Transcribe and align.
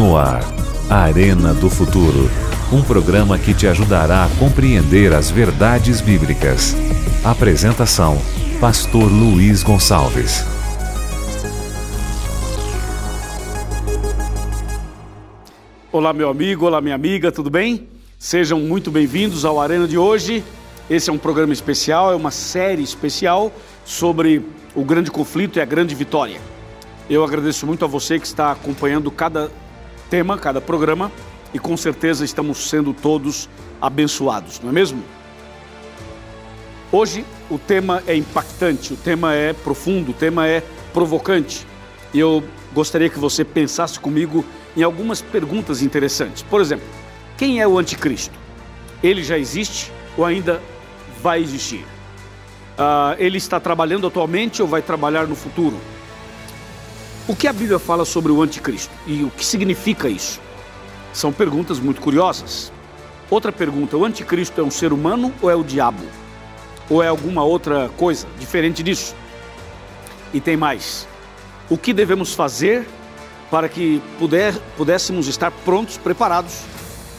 No 0.00 0.16
ar, 0.16 0.40
Arena 0.88 1.52
do 1.52 1.68
Futuro. 1.68 2.30
Um 2.72 2.82
programa 2.82 3.38
que 3.38 3.52
te 3.52 3.66
ajudará 3.66 4.24
a 4.24 4.28
compreender 4.38 5.12
as 5.12 5.30
verdades 5.30 6.00
bíblicas. 6.00 6.74
Apresentação: 7.22 8.16
Pastor 8.58 9.12
Luiz 9.12 9.62
Gonçalves. 9.62 10.42
Olá, 15.92 16.14
meu 16.14 16.30
amigo, 16.30 16.64
olá, 16.64 16.80
minha 16.80 16.94
amiga, 16.94 17.30
tudo 17.30 17.50
bem? 17.50 17.86
Sejam 18.18 18.58
muito 18.58 18.90
bem-vindos 18.90 19.44
ao 19.44 19.60
Arena 19.60 19.86
de 19.86 19.98
hoje. 19.98 20.42
Esse 20.88 21.10
é 21.10 21.12
um 21.12 21.18
programa 21.18 21.52
especial, 21.52 22.10
é 22.10 22.16
uma 22.16 22.30
série 22.30 22.82
especial 22.82 23.52
sobre 23.84 24.42
o 24.74 24.82
grande 24.82 25.10
conflito 25.10 25.58
e 25.58 25.60
a 25.60 25.66
grande 25.66 25.94
vitória. 25.94 26.40
Eu 27.10 27.22
agradeço 27.22 27.66
muito 27.66 27.84
a 27.84 27.88
você 27.88 28.18
que 28.18 28.26
está 28.26 28.50
acompanhando 28.50 29.10
cada 29.10 29.50
tema, 30.10 30.36
cada 30.36 30.60
programa 30.60 31.10
e 31.54 31.58
com 31.58 31.76
certeza 31.76 32.24
estamos 32.24 32.68
sendo 32.68 32.92
todos 32.92 33.48
abençoados, 33.80 34.60
não 34.60 34.70
é 34.70 34.72
mesmo? 34.72 35.02
Hoje 36.90 37.24
o 37.48 37.56
tema 37.56 38.02
é 38.06 38.16
impactante, 38.16 38.92
o 38.92 38.96
tema 38.96 39.32
é 39.32 39.52
profundo, 39.52 40.10
o 40.10 40.14
tema 40.14 40.48
é 40.48 40.62
provocante. 40.92 41.64
E 42.12 42.18
eu 42.18 42.42
gostaria 42.74 43.08
que 43.08 43.18
você 43.18 43.44
pensasse 43.44 43.98
comigo 44.00 44.44
em 44.76 44.82
algumas 44.82 45.22
perguntas 45.22 45.82
interessantes. 45.82 46.42
Por 46.42 46.60
exemplo, 46.60 46.86
quem 47.38 47.60
é 47.60 47.68
o 47.68 47.78
anticristo? 47.78 48.36
Ele 49.02 49.22
já 49.22 49.38
existe 49.38 49.92
ou 50.16 50.24
ainda 50.24 50.60
vai 51.22 51.40
existir? 51.40 51.86
Uh, 52.76 53.14
ele 53.18 53.38
está 53.38 53.60
trabalhando 53.60 54.08
atualmente 54.08 54.60
ou 54.60 54.66
vai 54.66 54.82
trabalhar 54.82 55.28
no 55.28 55.36
futuro? 55.36 55.76
O 57.30 57.36
que 57.36 57.46
a 57.46 57.52
Bíblia 57.52 57.78
fala 57.78 58.04
sobre 58.04 58.32
o 58.32 58.42
anticristo 58.42 58.92
e 59.06 59.22
o 59.22 59.30
que 59.30 59.46
significa 59.46 60.08
isso? 60.08 60.40
São 61.12 61.32
perguntas 61.32 61.78
muito 61.78 62.00
curiosas. 62.00 62.72
Outra 63.30 63.52
pergunta: 63.52 63.96
o 63.96 64.04
anticristo 64.04 64.60
é 64.60 64.64
um 64.64 64.70
ser 64.70 64.92
humano 64.92 65.32
ou 65.40 65.48
é 65.48 65.54
o 65.54 65.62
diabo? 65.62 66.02
Ou 66.90 67.00
é 67.00 67.06
alguma 67.06 67.44
outra 67.44 67.88
coisa 67.96 68.26
diferente 68.36 68.82
disso? 68.82 69.14
E 70.34 70.40
tem 70.40 70.56
mais: 70.56 71.06
o 71.68 71.78
que 71.78 71.92
devemos 71.92 72.34
fazer 72.34 72.84
para 73.48 73.68
que 73.68 74.02
puder, 74.18 74.52
pudéssemos 74.76 75.28
estar 75.28 75.52
prontos, 75.52 75.96
preparados 75.96 76.62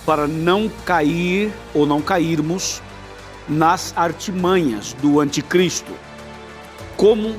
para 0.06 0.28
não 0.28 0.70
cair 0.86 1.54
ou 1.73 1.86
não 1.86 2.02
cairmos 2.02 2.82
nas 3.48 3.94
artimanhas 3.95 4.92
do 5.02 5.22
anticristo? 5.22 5.94
Como 6.98 7.34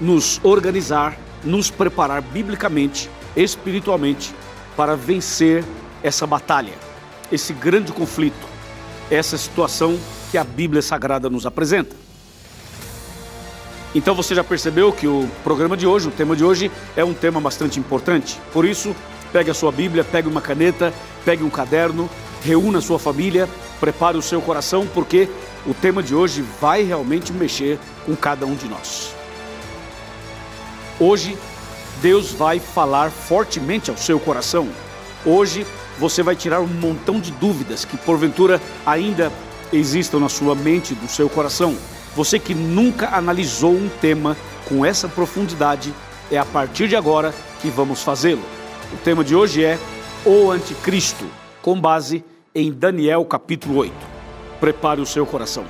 nos 0.00 0.38
organizar 0.44 1.23
nos 1.44 1.70
preparar 1.70 2.22
biblicamente, 2.22 3.10
espiritualmente, 3.36 4.34
para 4.76 4.96
vencer 4.96 5.64
essa 6.02 6.26
batalha, 6.26 6.72
esse 7.30 7.52
grande 7.52 7.92
conflito, 7.92 8.46
essa 9.10 9.36
situação 9.38 9.98
que 10.30 10.38
a 10.38 10.44
Bíblia 10.44 10.82
Sagrada 10.82 11.30
nos 11.30 11.46
apresenta. 11.46 11.94
Então 13.94 14.14
você 14.14 14.34
já 14.34 14.42
percebeu 14.42 14.92
que 14.92 15.06
o 15.06 15.28
programa 15.44 15.76
de 15.76 15.86
hoje, 15.86 16.08
o 16.08 16.10
tema 16.10 16.34
de 16.34 16.44
hoje, 16.44 16.70
é 16.96 17.04
um 17.04 17.14
tema 17.14 17.40
bastante 17.40 17.78
importante. 17.78 18.40
Por 18.52 18.64
isso, 18.64 18.94
pegue 19.32 19.50
a 19.50 19.54
sua 19.54 19.70
Bíblia, 19.70 20.02
pegue 20.02 20.28
uma 20.28 20.40
caneta, 20.40 20.92
pegue 21.24 21.44
um 21.44 21.50
caderno, 21.50 22.10
reúna 22.42 22.78
a 22.78 22.82
sua 22.82 22.98
família, 22.98 23.48
prepare 23.78 24.18
o 24.18 24.22
seu 24.22 24.42
coração, 24.42 24.86
porque 24.92 25.28
o 25.64 25.72
tema 25.72 26.02
de 26.02 26.14
hoje 26.14 26.42
vai 26.60 26.82
realmente 26.82 27.32
mexer 27.32 27.78
com 28.04 28.16
cada 28.16 28.44
um 28.44 28.54
de 28.54 28.68
nós. 28.68 29.14
Hoje, 31.06 31.36
Deus 32.00 32.32
vai 32.32 32.58
falar 32.58 33.10
fortemente 33.10 33.90
ao 33.90 33.96
seu 33.98 34.18
coração. 34.18 34.70
Hoje, 35.22 35.66
você 35.98 36.22
vai 36.22 36.34
tirar 36.34 36.62
um 36.62 36.66
montão 36.66 37.20
de 37.20 37.30
dúvidas 37.32 37.84
que 37.84 37.98
porventura 37.98 38.58
ainda 38.86 39.30
existam 39.70 40.18
na 40.18 40.30
sua 40.30 40.54
mente, 40.54 40.94
no 40.94 41.06
seu 41.06 41.28
coração. 41.28 41.76
Você 42.16 42.38
que 42.38 42.54
nunca 42.54 43.14
analisou 43.14 43.72
um 43.72 43.90
tema 44.00 44.34
com 44.66 44.82
essa 44.82 45.06
profundidade, 45.06 45.92
é 46.30 46.38
a 46.38 46.44
partir 46.46 46.88
de 46.88 46.96
agora 46.96 47.34
que 47.60 47.68
vamos 47.68 48.02
fazê-lo. 48.02 48.42
O 48.90 48.96
tema 48.96 49.22
de 49.22 49.36
hoje 49.36 49.62
é 49.62 49.78
o 50.24 50.50
Anticristo, 50.50 51.26
com 51.60 51.78
base 51.78 52.24
em 52.54 52.72
Daniel 52.72 53.22
capítulo 53.26 53.76
8. 53.76 53.94
Prepare 54.58 55.02
o 55.02 55.06
seu 55.06 55.26
coração. 55.26 55.66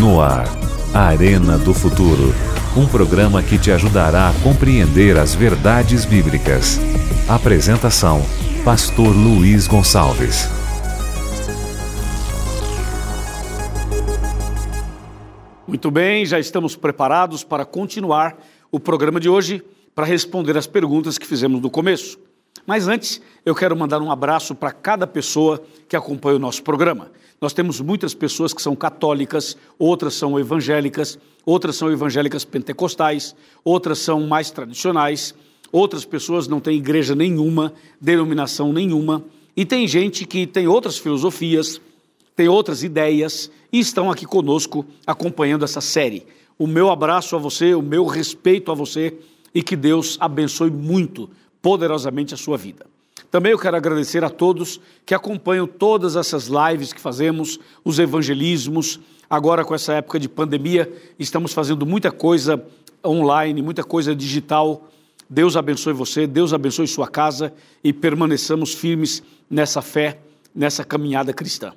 No 0.00 0.20
ar 0.20 0.65
Arena 0.98 1.58
do 1.58 1.74
Futuro 1.74 2.32
um 2.76 2.86
programa 2.86 3.42
que 3.42 3.58
te 3.58 3.72
ajudará 3.72 4.28
a 4.28 4.34
compreender 4.42 5.16
as 5.16 5.34
verdades 5.34 6.04
bíblicas. 6.04 6.78
Apresentação: 7.26 8.20
Pastor 8.62 9.16
Luiz 9.16 9.66
Gonçalves. 9.66 10.46
Muito 15.66 15.90
bem, 15.90 16.26
já 16.26 16.38
estamos 16.38 16.76
preparados 16.76 17.42
para 17.42 17.64
continuar 17.64 18.36
o 18.70 18.78
programa 18.78 19.18
de 19.18 19.28
hoje 19.28 19.64
para 19.94 20.04
responder 20.04 20.56
as 20.58 20.66
perguntas 20.66 21.16
que 21.16 21.26
fizemos 21.26 21.62
no 21.62 21.70
começo. 21.70 22.18
Mas 22.66 22.88
antes, 22.88 23.22
eu 23.44 23.54
quero 23.54 23.74
mandar 23.74 24.02
um 24.02 24.10
abraço 24.10 24.54
para 24.54 24.70
cada 24.70 25.06
pessoa 25.06 25.62
que 25.88 25.96
acompanha 25.96 26.36
o 26.36 26.40
nosso 26.40 26.62
programa. 26.62 27.10
Nós 27.40 27.52
temos 27.52 27.80
muitas 27.80 28.14
pessoas 28.14 28.54
que 28.54 28.62
são 28.62 28.74
católicas, 28.74 29.56
outras 29.78 30.14
são 30.14 30.38
evangélicas, 30.38 31.18
outras 31.44 31.76
são 31.76 31.90
evangélicas 31.92 32.44
pentecostais, 32.44 33.36
outras 33.62 33.98
são 33.98 34.26
mais 34.26 34.50
tradicionais, 34.50 35.34
outras 35.70 36.04
pessoas 36.04 36.48
não 36.48 36.60
têm 36.60 36.78
igreja 36.78 37.14
nenhuma, 37.14 37.74
denominação 38.00 38.72
nenhuma, 38.72 39.24
e 39.56 39.64
tem 39.64 39.86
gente 39.86 40.24
que 40.26 40.46
tem 40.46 40.66
outras 40.66 40.98
filosofias, 40.98 41.80
tem 42.34 42.48
outras 42.48 42.82
ideias 42.82 43.50
e 43.72 43.78
estão 43.78 44.10
aqui 44.10 44.26
conosco 44.26 44.84
acompanhando 45.06 45.64
essa 45.64 45.80
série. 45.80 46.26
O 46.58 46.66
meu 46.66 46.90
abraço 46.90 47.36
a 47.36 47.38
você, 47.38 47.74
o 47.74 47.82
meu 47.82 48.04
respeito 48.06 48.70
a 48.70 48.74
você 48.74 49.16
e 49.54 49.62
que 49.62 49.76
Deus 49.76 50.16
abençoe 50.20 50.70
muito, 50.70 51.30
poderosamente 51.62 52.34
a 52.34 52.36
sua 52.36 52.56
vida. 52.56 52.86
Também 53.30 53.52
eu 53.52 53.58
quero 53.58 53.76
agradecer 53.76 54.24
a 54.24 54.30
todos 54.30 54.80
que 55.04 55.14
acompanham 55.14 55.66
todas 55.66 56.16
essas 56.16 56.48
lives 56.48 56.92
que 56.92 57.00
fazemos, 57.00 57.58
os 57.84 57.98
evangelismos. 57.98 59.00
Agora, 59.28 59.64
com 59.64 59.74
essa 59.74 59.94
época 59.94 60.18
de 60.18 60.28
pandemia, 60.28 60.92
estamos 61.18 61.52
fazendo 61.52 61.84
muita 61.84 62.10
coisa 62.10 62.64
online, 63.04 63.60
muita 63.62 63.82
coisa 63.82 64.14
digital. 64.14 64.88
Deus 65.28 65.56
abençoe 65.56 65.92
você, 65.92 66.26
Deus 66.26 66.52
abençoe 66.52 66.86
sua 66.86 67.08
casa 67.08 67.52
e 67.82 67.92
permaneçamos 67.92 68.74
firmes 68.74 69.22
nessa 69.50 69.82
fé, 69.82 70.20
nessa 70.54 70.84
caminhada 70.84 71.32
cristã. 71.32 71.72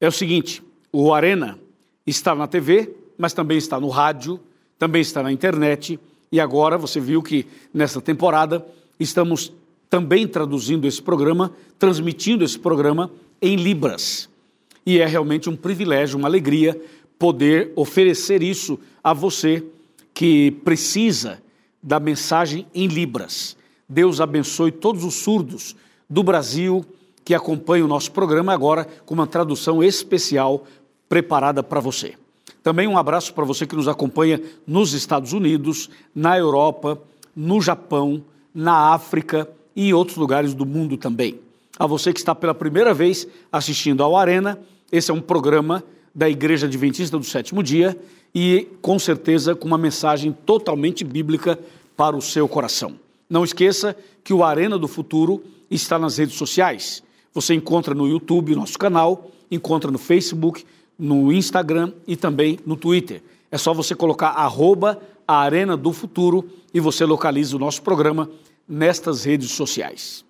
É 0.00 0.06
o 0.06 0.12
seguinte: 0.12 0.62
o 0.92 1.12
Arena 1.12 1.58
está 2.06 2.34
na 2.34 2.46
TV, 2.46 2.94
mas 3.16 3.32
também 3.32 3.58
está 3.58 3.80
no 3.80 3.88
rádio, 3.88 4.40
também 4.78 5.02
está 5.02 5.22
na 5.22 5.32
internet. 5.32 5.98
E 6.30 6.38
agora 6.40 6.78
você 6.78 7.00
viu 7.00 7.22
que 7.22 7.46
nessa 7.74 8.00
temporada 8.00 8.64
estamos 8.98 9.52
também 9.88 10.26
traduzindo 10.26 10.86
esse 10.86 11.00
programa, 11.00 11.52
transmitindo 11.78 12.44
esse 12.44 12.58
programa 12.58 13.10
em 13.40 13.56
Libras. 13.56 14.28
E 14.84 14.98
é 14.98 15.06
realmente 15.06 15.48
um 15.48 15.56
privilégio, 15.56 16.18
uma 16.18 16.28
alegria 16.28 16.80
poder 17.18 17.72
oferecer 17.74 18.42
isso 18.42 18.78
a 19.02 19.12
você 19.12 19.64
que 20.14 20.50
precisa 20.64 21.42
da 21.82 22.00
mensagem 22.00 22.66
em 22.74 22.86
Libras. 22.86 23.56
Deus 23.88 24.20
abençoe 24.20 24.70
todos 24.70 25.04
os 25.04 25.14
surdos 25.14 25.74
do 26.08 26.22
Brasil 26.22 26.84
que 27.24 27.34
acompanham 27.34 27.86
o 27.86 27.88
nosso 27.88 28.10
programa 28.12 28.52
agora 28.52 28.86
com 29.04 29.14
uma 29.14 29.26
tradução 29.26 29.82
especial 29.82 30.64
preparada 31.08 31.62
para 31.62 31.80
você. 31.80 32.14
Também 32.62 32.86
um 32.86 32.98
abraço 32.98 33.32
para 33.32 33.44
você 33.44 33.66
que 33.66 33.76
nos 33.76 33.88
acompanha 33.88 34.40
nos 34.66 34.92
Estados 34.92 35.32
Unidos, 35.32 35.88
na 36.14 36.38
Europa, 36.38 37.00
no 37.34 37.60
Japão, 37.60 38.22
na 38.54 38.92
África 38.92 39.48
e 39.74 39.88
em 39.88 39.92
outros 39.92 40.16
lugares 40.16 40.54
do 40.54 40.66
mundo 40.66 40.96
também. 40.96 41.40
A 41.78 41.86
você 41.86 42.12
que 42.12 42.18
está 42.18 42.34
pela 42.34 42.54
primeira 42.54 42.92
vez 42.92 43.26
assistindo 43.52 44.02
ao 44.02 44.16
Arena, 44.16 44.58
esse 44.90 45.10
é 45.10 45.14
um 45.14 45.20
programa 45.20 45.84
da 46.14 46.28
Igreja 46.28 46.66
Adventista 46.66 47.16
do 47.16 47.24
Sétimo 47.24 47.62
Dia 47.62 47.96
e, 48.34 48.66
com 48.82 48.98
certeza, 48.98 49.54
com 49.54 49.66
uma 49.66 49.78
mensagem 49.78 50.32
totalmente 50.44 51.04
bíblica 51.04 51.58
para 51.96 52.16
o 52.16 52.22
seu 52.22 52.48
coração. 52.48 52.96
Não 53.30 53.44
esqueça 53.44 53.96
que 54.24 54.32
o 54.32 54.42
Arena 54.42 54.78
do 54.78 54.88
Futuro 54.88 55.42
está 55.70 55.98
nas 55.98 56.16
redes 56.16 56.36
sociais. 56.36 57.02
Você 57.32 57.54
encontra 57.54 57.94
no 57.94 58.08
YouTube, 58.08 58.56
nosso 58.56 58.78
canal, 58.78 59.30
encontra 59.50 59.90
no 59.90 59.98
Facebook, 59.98 60.64
no 60.98 61.32
Instagram 61.32 61.92
e 62.06 62.16
também 62.16 62.58
no 62.66 62.76
Twitter. 62.76 63.22
É 63.50 63.56
só 63.56 63.72
você 63.72 63.94
colocar 63.94 64.30
arroba 64.30 65.00
a 65.28 65.40
Arena 65.40 65.76
do 65.76 65.92
Futuro 65.92 66.48
e 66.72 66.80
você 66.80 67.04
localiza 67.04 67.54
o 67.54 67.58
nosso 67.58 67.82
programa 67.82 68.30
nestas 68.66 69.24
redes 69.24 69.50
sociais. 69.50 70.24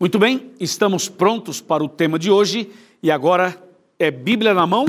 Muito 0.00 0.18
bem, 0.18 0.50
estamos 0.58 1.06
prontos 1.06 1.60
para 1.60 1.84
o 1.84 1.88
tema 1.88 2.18
de 2.18 2.30
hoje 2.30 2.70
e 3.02 3.10
agora 3.10 3.62
é 3.98 4.10
Bíblia 4.10 4.54
na 4.54 4.66
mão 4.66 4.86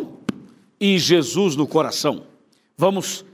e 0.80 0.98
Jesus 0.98 1.58
no 1.58 1.68
coração. 1.68 2.24
Vamos 2.78 3.26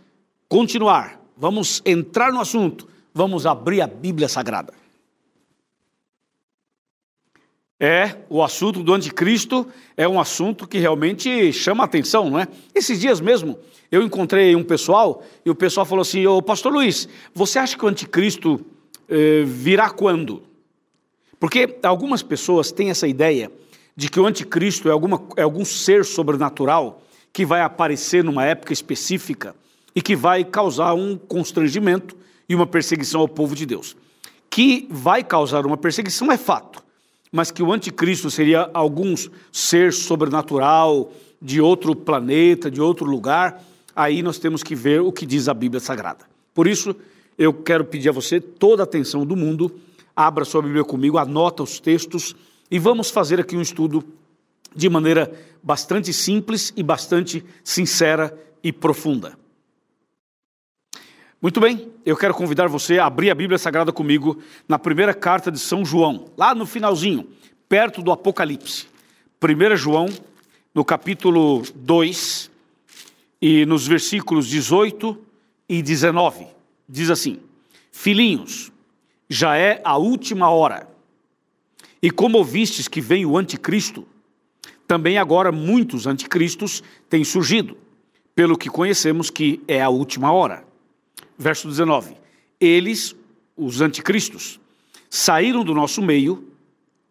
continuar, 0.48 1.22
vamos 1.38 1.81
entrar 1.86 2.34
no 2.34 2.42
assunto, 2.42 2.88
vamos 3.14 3.46
abrir 3.46 3.81
a 3.81 3.88
Bíblia 3.88 4.28
Sagrada. 4.28 4.74
É, 7.80 8.18
o 8.30 8.44
assunto 8.44 8.84
do 8.84 8.94
anticristo 8.94 9.66
é 9.96 10.06
um 10.06 10.20
assunto 10.20 10.68
que 10.68 10.78
realmente 10.78 11.54
chama 11.54 11.86
atenção, 11.86 12.30
não 12.30 12.38
é? 12.38 12.48
Esses 12.76 13.00
dias 13.00 13.22
mesmo, 13.22 13.58
eu 13.90 14.04
encontrei 14.04 14.54
um 14.54 14.64
pessoal 14.64 15.24
e 15.46 15.50
o 15.50 15.56
pessoal 15.56 15.86
falou 15.86 16.02
assim: 16.02 16.26
Ô 16.28 16.42
Pastor 16.42 16.74
Luiz, 16.74 17.08
você 17.34 17.58
acha 17.58 17.78
que 17.78 17.86
o 17.86 17.88
anticristo 17.88 18.66
eh, 19.08 19.44
virá 19.46 19.90
quando? 19.90 20.44
Porque 21.40 21.78
algumas 21.81 22.22
pessoas 22.22 22.70
têm 22.70 22.90
essa 22.90 23.08
ideia 23.08 23.50
de 23.96 24.10
que 24.10 24.20
o 24.20 24.26
anticristo 24.26 24.90
é, 24.90 24.92
alguma, 24.92 25.22
é 25.38 25.44
algum 25.44 25.64
ser 25.64 26.04
sobrenatural 26.04 27.02
que 27.31 27.46
vai 27.46 27.62
aparecer 27.62 28.24
numa 28.24 28.46
época 28.46 28.74
específica 28.74 29.56
e 29.96 30.02
que 30.02 30.16
vai 30.16 30.44
causar 30.44 30.94
um 30.94 31.18
constrangimento 31.18 32.16
e 32.48 32.56
uma 32.56 32.68
perseguição 32.68 33.22
ao 33.22 33.28
povo 33.28 33.56
de 33.56 33.66
Deus. 33.66 33.96
Que 34.50 34.88
vai 34.90 35.24
causar 35.24 35.66
uma 35.66 35.78
perseguição 35.78 36.31
é 36.31 36.38
fato, 36.38 36.84
mas 37.31 37.52
que 37.52 37.62
o 37.62 37.72
anticristo 37.72 38.30
seria 38.30 38.70
algum 38.74 39.14
ser 39.52 39.94
sobrenatural 39.94 41.12
de 41.42 41.62
outro 41.62 41.96
planeta, 41.96 42.70
de 42.70 42.81
outro 42.81 43.06
lugar, 43.06 43.64
aí 43.96 44.22
nós 44.22 44.40
temos 44.40 44.64
que 44.64 44.76
ver 44.76 45.02
o 45.02 45.12
que 45.12 45.26
diz 45.26 45.48
a 45.48 45.54
Bíblia 45.54 45.80
Sagrada. 45.80 46.26
Por 46.54 46.68
isso, 46.68 46.96
eu 47.38 47.54
quero 47.54 47.86
pedir 47.86 48.10
a 48.10 48.12
você 48.12 48.42
toda 48.42 48.84
a 48.84 48.86
atenção 48.86 49.26
do 49.26 49.36
mundo, 49.36 49.72
abra 50.16 50.44
sua 50.44 50.62
Bíblia 50.62 50.84
comigo, 50.84 51.18
anota 51.18 51.64
os 51.64 51.80
textos 51.80 52.36
e 52.70 52.78
vamos 52.78 53.10
fazer 53.10 53.40
aqui 53.40 53.56
um 53.56 53.62
estudo 53.62 54.04
de 54.76 54.90
maneira 54.90 55.31
bastante 55.64 56.12
simples 56.12 56.74
e 56.76 56.84
bastante 56.84 57.44
sincera 57.64 58.38
e 58.64 58.74
profunda. 58.74 59.39
Muito 61.42 61.62
bem, 61.62 61.90
eu 62.06 62.18
quero 62.18 62.34
convidar 62.34 62.68
você 62.68 63.00
a 63.00 63.06
abrir 63.06 63.32
a 63.32 63.36
Bíblia 63.36 63.58
Sagrada 63.58 63.94
comigo 63.94 64.40
na 64.68 64.78
primeira 64.78 65.14
carta 65.14 65.50
de 65.50 65.58
São 65.58 65.86
João, 65.86 66.26
lá 66.38 66.54
no 66.54 66.66
finalzinho, 66.66 67.30
perto 67.70 68.02
do 68.02 68.12
Apocalipse. 68.12 68.88
1 69.42 69.78
João, 69.78 70.08
no 70.76 70.84
capítulo 70.84 71.64
2, 71.74 72.52
e 73.42 73.66
nos 73.66 73.88
versículos 73.88 74.50
18 74.50 75.18
e 75.70 75.82
19, 75.82 76.46
diz 76.90 77.10
assim: 77.10 77.40
Filhinhos, 77.90 78.70
já 79.30 79.56
é 79.56 79.80
a 79.86 79.96
última 79.96 80.50
hora, 80.50 80.90
e 82.02 82.12
como 82.12 82.38
ouvistes 82.38 82.90
que 82.90 83.00
vem 83.00 83.26
o 83.26 83.38
anticristo, 83.38 84.06
também 84.86 85.18
agora 85.18 85.54
muitos 85.54 86.06
anticristos 86.06 86.84
têm 87.10 87.24
surgido, 87.24 87.78
pelo 88.36 88.58
que 88.58 88.70
conhecemos 88.70 89.30
que 89.30 89.62
é 89.70 89.82
a 89.82 89.88
última 89.88 90.34
hora 90.34 90.68
verso 91.40 91.70
19: 91.70 92.16
Eles, 92.60 93.16
os 93.56 93.80
anticristos, 93.80 94.60
saíram 95.10 95.64
do 95.64 95.74
nosso 95.74 96.02
meio, 96.02 96.46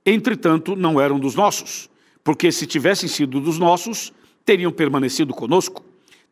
entretanto 0.05 0.77
não 0.77 1.01
eram 1.01 1.19
dos 1.19 1.35
nossos, 1.35 1.89
porque 2.23 2.53
se 2.53 2.67
tivessem 2.67 3.09
sido 3.09 3.41
dos 3.41 3.59
nossos, 3.59 4.13
teriam 4.45 4.71
permanecido 4.71 5.33
conosco. 5.33 5.83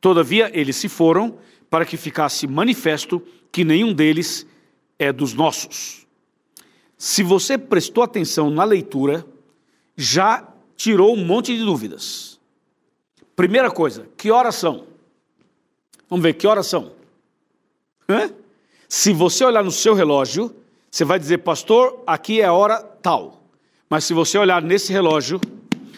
Todavia 0.00 0.50
eles 0.52 0.76
se 0.76 0.88
foram 0.88 1.38
para 1.70 1.86
que 1.86 1.96
ficasse 1.96 2.46
manifesto 2.46 3.20
que 3.50 3.64
nenhum 3.64 3.92
deles 3.92 4.46
é 4.98 5.10
dos 5.10 5.32
nossos. 5.32 6.06
Se 6.98 7.22
você 7.22 7.58
prestou 7.58 8.04
atenção 8.04 8.50
na 8.50 8.64
leitura, 8.64 9.26
já 9.96 10.46
tirou 10.76 11.14
um 11.14 11.24
monte 11.24 11.56
de 11.56 11.64
dúvidas. 11.64 12.38
Primeira 13.34 13.70
coisa, 13.70 14.08
que 14.16 14.30
horas 14.30 14.54
são? 14.54 14.86
Vamos 16.08 16.22
ver, 16.22 16.34
que 16.34 16.46
horas 16.46 16.66
são? 16.66 16.95
Hã? 18.08 18.30
Se 18.88 19.12
você 19.12 19.44
olhar 19.44 19.64
no 19.64 19.70
seu 19.70 19.94
relógio, 19.94 20.54
você 20.90 21.04
vai 21.04 21.18
dizer, 21.18 21.38
pastor, 21.38 22.02
aqui 22.06 22.40
é 22.40 22.44
a 22.44 22.52
hora 22.52 22.78
tal. 23.02 23.42
Mas 23.88 24.04
se 24.04 24.14
você 24.14 24.38
olhar 24.38 24.62
nesse 24.62 24.92
relógio, 24.92 25.40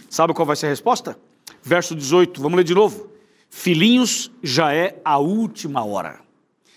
sabe 0.08 0.34
qual 0.34 0.46
vai 0.46 0.56
ser 0.56 0.66
a 0.66 0.70
resposta? 0.70 1.18
Verso 1.62 1.94
18, 1.94 2.40
vamos 2.40 2.56
ler 2.56 2.64
de 2.64 2.74
novo. 2.74 3.08
Filhinhos, 3.50 4.30
já 4.42 4.72
é 4.72 5.00
a 5.04 5.18
última 5.18 5.84
hora. 5.84 6.20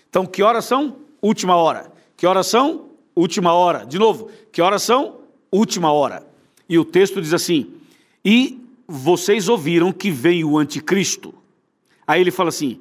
Então, 0.08 0.26
que 0.26 0.42
horas 0.42 0.64
são? 0.64 0.96
Última 1.20 1.56
hora. 1.56 1.90
Que 2.16 2.26
horas 2.26 2.46
são? 2.46 2.90
Última 3.14 3.52
hora. 3.52 3.84
De 3.84 3.98
novo, 3.98 4.30
que 4.50 4.60
horas 4.60 4.82
são? 4.82 5.20
Última 5.50 5.92
hora. 5.92 6.26
E 6.68 6.78
o 6.78 6.84
texto 6.84 7.20
diz 7.20 7.32
assim: 7.32 7.74
E 8.24 8.60
vocês 8.86 9.48
ouviram 9.48 9.92
que 9.92 10.10
veio 10.10 10.50
o 10.50 10.58
anticristo. 10.58 11.34
Aí 12.06 12.20
ele 12.20 12.30
fala 12.30 12.48
assim: 12.48 12.80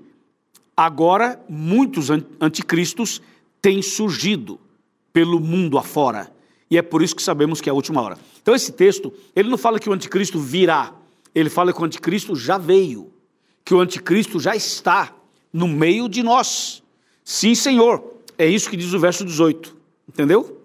Agora, 0.75 1.43
muitos 1.49 2.09
anticristos 2.39 3.21
têm 3.61 3.81
surgido 3.81 4.59
pelo 5.13 5.39
mundo 5.39 5.77
afora. 5.77 6.31
E 6.69 6.77
é 6.77 6.81
por 6.81 7.01
isso 7.01 7.15
que 7.15 7.21
sabemos 7.21 7.59
que 7.59 7.69
é 7.69 7.71
a 7.71 7.75
última 7.75 8.01
hora. 8.01 8.17
Então, 8.41 8.55
esse 8.55 8.71
texto, 8.71 9.13
ele 9.35 9.49
não 9.49 9.57
fala 9.57 9.79
que 9.79 9.89
o 9.89 9.93
anticristo 9.93 10.39
virá, 10.39 10.93
ele 11.35 11.49
fala 11.49 11.73
que 11.73 11.81
o 11.81 11.85
anticristo 11.85 12.35
já 12.35 12.57
veio, 12.57 13.11
que 13.63 13.73
o 13.73 13.79
anticristo 13.79 14.39
já 14.39 14.55
está 14.55 15.13
no 15.51 15.67
meio 15.67 16.07
de 16.07 16.23
nós. 16.23 16.81
Sim, 17.23 17.53
Senhor. 17.53 18.03
É 18.37 18.47
isso 18.47 18.69
que 18.69 18.77
diz 18.77 18.93
o 18.93 18.99
verso 18.99 19.25
18. 19.25 19.75
Entendeu? 20.07 20.61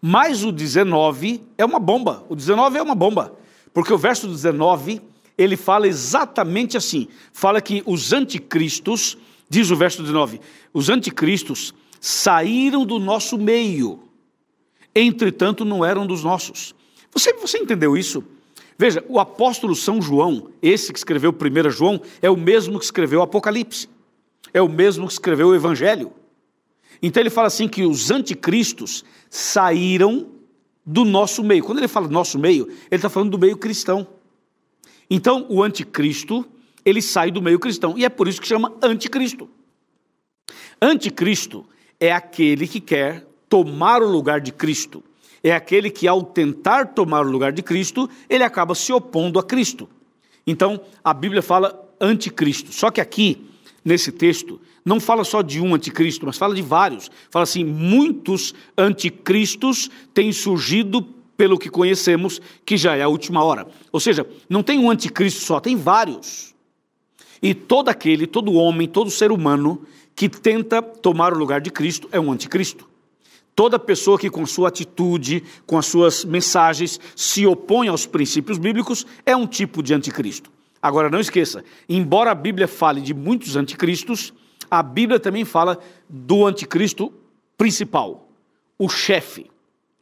Mas 0.00 0.44
o 0.44 0.52
19 0.52 1.42
é 1.56 1.64
uma 1.64 1.78
bomba. 1.78 2.24
O 2.28 2.36
19 2.36 2.78
é 2.78 2.82
uma 2.82 2.94
bomba. 2.94 3.36
Porque 3.74 3.92
o 3.92 3.98
verso 3.98 4.26
19 4.28 5.02
ele 5.38 5.56
fala 5.56 5.86
exatamente 5.86 6.76
assim: 6.76 7.06
fala 7.32 7.62
que 7.62 7.82
os 7.86 8.12
anticristos, 8.12 9.16
diz 9.48 9.70
o 9.70 9.76
verso 9.76 10.02
19, 10.02 10.40
os 10.74 10.90
anticristos 10.90 11.72
saíram 12.00 12.84
do 12.84 12.98
nosso 12.98 13.38
meio, 13.38 14.00
entretanto 14.94 15.64
não 15.64 15.84
eram 15.84 16.06
dos 16.06 16.24
nossos. 16.24 16.74
Você, 17.12 17.32
você 17.34 17.58
entendeu 17.58 17.96
isso? 17.96 18.24
Veja, 18.76 19.04
o 19.08 19.18
apóstolo 19.18 19.74
São 19.74 20.00
João, 20.00 20.50
esse 20.62 20.92
que 20.92 20.98
escreveu 20.98 21.32
1 21.32 21.70
João, 21.70 22.00
é 22.20 22.30
o 22.30 22.36
mesmo 22.36 22.78
que 22.78 22.84
escreveu 22.84 23.20
o 23.20 23.22
Apocalipse, 23.22 23.88
é 24.52 24.62
o 24.62 24.68
mesmo 24.68 25.06
que 25.06 25.12
escreveu 25.12 25.48
o 25.48 25.54
Evangelho. 25.54 26.12
Então 27.02 27.20
ele 27.20 27.30
fala 27.30 27.46
assim 27.48 27.68
que 27.68 27.84
os 27.84 28.10
anticristos 28.10 29.04
saíram 29.30 30.28
do 30.84 31.04
nosso 31.04 31.42
meio. 31.44 31.64
Quando 31.64 31.78
ele 31.78 31.88
fala 31.88 32.08
nosso 32.08 32.38
meio, 32.38 32.66
ele 32.68 32.96
está 32.96 33.08
falando 33.08 33.30
do 33.30 33.38
meio 33.38 33.56
cristão. 33.56 34.06
Então, 35.10 35.46
o 35.48 35.62
anticristo, 35.62 36.46
ele 36.84 37.00
sai 37.00 37.30
do 37.30 37.42
meio 37.42 37.58
cristão, 37.58 37.96
e 37.96 38.04
é 38.04 38.08
por 38.08 38.28
isso 38.28 38.40
que 38.40 38.46
chama 38.46 38.74
anticristo. 38.82 39.48
Anticristo 40.80 41.66
é 41.98 42.12
aquele 42.12 42.66
que 42.66 42.80
quer 42.80 43.26
tomar 43.48 44.02
o 44.02 44.10
lugar 44.10 44.40
de 44.40 44.52
Cristo. 44.52 45.02
É 45.42 45.52
aquele 45.52 45.90
que, 45.90 46.06
ao 46.06 46.22
tentar 46.22 46.88
tomar 46.88 47.24
o 47.26 47.30
lugar 47.30 47.52
de 47.52 47.62
Cristo, 47.62 48.08
ele 48.28 48.44
acaba 48.44 48.74
se 48.74 48.92
opondo 48.92 49.38
a 49.38 49.42
Cristo. 49.42 49.88
Então, 50.46 50.80
a 51.02 51.14
Bíblia 51.14 51.42
fala 51.42 51.88
anticristo. 52.00 52.72
Só 52.72 52.90
que 52.90 53.00
aqui, 53.00 53.46
nesse 53.84 54.12
texto, 54.12 54.60
não 54.84 55.00
fala 55.00 55.24
só 55.24 55.42
de 55.42 55.60
um 55.60 55.74
anticristo, 55.74 56.26
mas 56.26 56.38
fala 56.38 56.54
de 56.54 56.62
vários. 56.62 57.10
Fala 57.30 57.42
assim: 57.42 57.64
muitos 57.64 58.54
anticristos 58.76 59.90
têm 60.14 60.32
surgido 60.32 61.02
pelo 61.38 61.56
que 61.56 61.70
conhecemos, 61.70 62.42
que 62.66 62.76
já 62.76 62.96
é 62.96 63.02
a 63.02 63.08
última 63.08 63.44
hora. 63.44 63.68
Ou 63.92 64.00
seja, 64.00 64.26
não 64.50 64.60
tem 64.60 64.76
um 64.76 64.90
anticristo 64.90 65.40
só, 65.40 65.60
tem 65.60 65.76
vários. 65.76 66.52
E 67.40 67.54
todo 67.54 67.88
aquele, 67.88 68.26
todo 68.26 68.52
homem, 68.54 68.88
todo 68.88 69.08
ser 69.08 69.30
humano 69.30 69.86
que 70.16 70.28
tenta 70.28 70.82
tomar 70.82 71.32
o 71.32 71.38
lugar 71.38 71.60
de 71.60 71.70
Cristo 71.70 72.08
é 72.10 72.18
um 72.18 72.32
anticristo. 72.32 72.88
Toda 73.54 73.78
pessoa 73.78 74.18
que, 74.18 74.28
com 74.28 74.44
sua 74.44 74.68
atitude, 74.68 75.44
com 75.64 75.78
as 75.78 75.86
suas 75.86 76.24
mensagens, 76.24 76.98
se 77.14 77.46
opõe 77.46 77.86
aos 77.86 78.04
princípios 78.04 78.58
bíblicos 78.58 79.06
é 79.24 79.36
um 79.36 79.46
tipo 79.46 79.80
de 79.80 79.94
anticristo. 79.94 80.50
Agora, 80.82 81.08
não 81.08 81.20
esqueça, 81.20 81.64
embora 81.88 82.32
a 82.32 82.34
Bíblia 82.34 82.66
fale 82.66 83.00
de 83.00 83.14
muitos 83.14 83.54
anticristos, 83.54 84.32
a 84.68 84.82
Bíblia 84.82 85.20
também 85.20 85.44
fala 85.44 85.78
do 86.08 86.44
anticristo 86.44 87.12
principal, 87.56 88.28
o 88.76 88.88
chefe, 88.88 89.48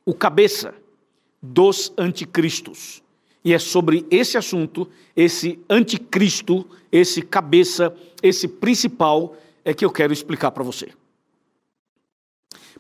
o 0.05 0.15
cabeça 0.15 0.75
dos 1.43 1.93
anticristos. 1.97 3.03
E 3.45 3.53
é 3.53 3.59
sobre 3.59 4.05
esse 4.11 4.37
assunto, 4.37 4.89
esse 5.15 5.59
anticristo, 5.71 6.67
esse 6.91 7.23
cabeça, 7.23 7.95
esse 8.23 8.49
principal, 8.49 9.37
é 9.65 9.73
que 9.73 9.85
eu 9.85 9.91
quero 9.91 10.13
explicar 10.13 10.51
para 10.51 10.65
você. 10.65 10.89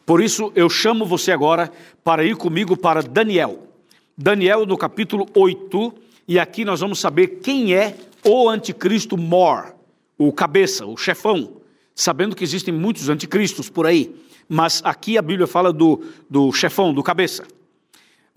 Por 0.04 0.22
isso, 0.22 0.52
eu 0.54 0.68
chamo 0.68 1.04
você 1.04 1.32
agora 1.32 1.72
para 2.04 2.25
ir 2.25 2.36
comigo 2.36 2.76
para 2.76 3.02
Daniel. 3.02 3.66
Daniel, 4.16 4.64
no 4.64 4.78
capítulo 4.78 5.26
8, 5.34 5.94
e 6.28 6.38
aqui 6.38 6.64
nós 6.64 6.80
vamos 6.80 6.98
saber 6.98 7.40
quem 7.42 7.75
é 7.75 7.96
o 8.25 8.48
anticristo 8.48 9.16
mor, 9.16 9.75
o 10.18 10.32
cabeça, 10.32 10.86
o 10.86 10.96
chefão, 10.96 11.60
sabendo 11.94 12.34
que 12.34 12.44
existem 12.44 12.72
muitos 12.72 13.08
anticristos 13.08 13.70
por 13.70 13.86
aí, 13.86 14.14
mas 14.48 14.80
aqui 14.84 15.18
a 15.18 15.22
Bíblia 15.22 15.46
fala 15.46 15.72
do, 15.72 16.04
do 16.28 16.52
chefão, 16.52 16.94
do 16.94 17.02
cabeça. 17.02 17.44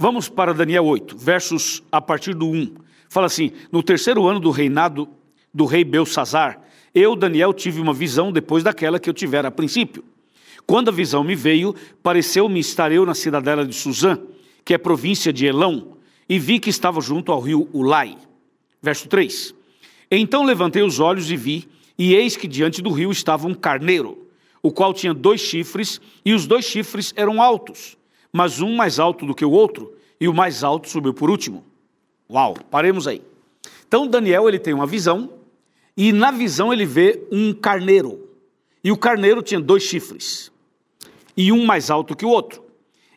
Vamos 0.02 0.30
para 0.30 0.54
Daniel 0.54 0.86
8, 0.86 1.18
versos 1.18 1.84
a 1.92 2.00
partir 2.00 2.34
do 2.34 2.48
1. 2.48 2.74
Fala 3.10 3.26
assim: 3.26 3.52
No 3.70 3.84
terceiro 3.84 4.26
ano 4.28 4.40
do 4.40 4.50
reinado 4.50 5.10
do 5.54 5.66
rei 5.66 5.84
Belsazar, 5.84 6.62
Eu, 6.96 7.18
Daniel, 7.18 7.54
tive 7.54 7.82
uma 7.82 7.94
visão 7.94 8.32
depois 8.32 8.64
daquela 8.64 8.98
que 8.98 9.10
eu 9.10 9.14
tivera 9.14 9.50
a 9.50 9.52
princípio. 9.52 10.02
Quando 10.66 10.88
a 10.88 10.94
visão 10.94 11.22
me 11.22 11.36
veio, 11.36 11.76
pareceu-me 12.02 12.62
estar 12.62 12.94
eu 12.94 13.06
na 13.06 13.14
cidadela 13.14 13.66
de 13.66 13.76
Suzã, 13.76 14.18
que 14.64 14.74
é 14.74 14.78
província 14.78 15.34
de 15.34 15.46
Elão, 15.46 15.98
e 16.30 16.40
vi 16.40 16.60
que 16.60 16.70
estava 16.70 17.02
junto 17.02 17.34
ao 17.34 17.42
rio 17.42 17.68
Ulai. 17.74 18.16
Verso 18.82 19.06
3. 19.10 19.54
Então 20.10 20.46
levantei 20.46 20.82
os 20.82 21.02
olhos 21.02 21.30
e 21.30 21.36
vi, 21.36 21.68
e 21.98 22.16
eis 22.16 22.38
que 22.38 22.48
diante 22.48 22.82
do 22.82 22.90
rio 22.90 23.12
estava 23.12 23.46
um 23.50 23.54
carneiro, 23.54 24.30
o 24.64 24.72
qual 24.72 24.94
tinha 24.94 25.14
dois 25.14 25.42
chifres, 25.42 26.00
e 26.24 26.34
os 26.34 26.48
dois 26.48 26.64
chifres 26.64 27.14
eram 27.18 27.42
altos, 27.42 27.99
mas 28.32 28.62
um 28.62 28.76
mais 28.76 29.00
alto 29.00 29.26
do 29.26 29.34
que 29.34 29.46
o 29.46 29.52
outro, 29.52 29.94
e 30.20 30.28
o 30.28 30.34
mais 30.34 30.64
alto 30.64 30.90
subiu 30.90 31.14
por 31.14 31.30
último. 31.30 31.64
Uau, 32.30 32.56
paremos 32.70 33.08
aí. 33.08 33.22
Então 33.88 34.08
Daniel 34.08 34.48
ele 34.48 34.60
tem 34.60 34.74
uma 34.74 34.86
visão, 34.86 35.32
e 35.96 36.12
na 36.14 36.32
visão 36.32 36.72
ele 36.72 36.86
vê 36.86 37.28
um 37.32 37.54
carneiro. 37.54 38.30
E 38.84 38.92
o 38.92 38.98
carneiro 38.98 39.42
tinha 39.42 39.60
dois 39.60 39.84
chifres, 39.84 40.52
e 41.36 41.52
um 41.52 41.66
mais 41.66 41.90
alto 41.90 42.16
que 42.16 42.26
o 42.26 42.30
outro. 42.30 42.64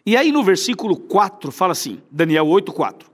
E 0.04 0.16
aí 0.16 0.32
no 0.32 0.42
versículo 0.42 0.96
4 0.96 1.52
fala 1.52 1.72
assim, 1.72 2.00
Daniel 2.10 2.46
8, 2.48 2.72
4. 2.72 3.10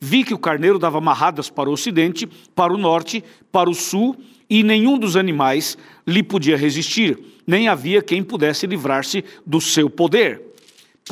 Vi 0.00 0.24
que 0.24 0.34
o 0.34 0.38
carneiro 0.38 0.80
dava 0.80 0.98
amarradas 0.98 1.48
para 1.48 1.70
o 1.70 1.72
ocidente, 1.72 2.26
para 2.56 2.72
o 2.72 2.78
norte, 2.78 3.22
para 3.52 3.70
o 3.70 3.74
sul, 3.74 4.16
e 4.50 4.62
nenhum 4.62 4.98
dos 4.98 5.16
animais 5.16 5.78
lhe 6.06 6.22
podia 6.22 6.56
resistir, 6.56 7.18
nem 7.46 7.68
havia 7.68 8.02
quem 8.02 8.22
pudesse 8.22 8.66
livrar-se 8.66 9.24
do 9.46 9.60
seu 9.60 9.88
poder. 9.88 10.51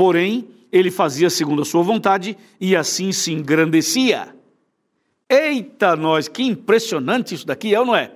Porém, 0.00 0.48
ele 0.72 0.90
fazia 0.90 1.28
segundo 1.28 1.60
a 1.60 1.64
sua 1.66 1.82
vontade 1.82 2.34
e 2.58 2.74
assim 2.74 3.12
se 3.12 3.32
engrandecia. 3.32 4.34
Eita, 5.28 5.94
nós, 5.94 6.26
que 6.26 6.42
impressionante 6.42 7.34
isso 7.34 7.46
daqui 7.46 7.74
é 7.74 7.80
ou 7.80 7.84
não 7.84 7.94
é? 7.94 8.10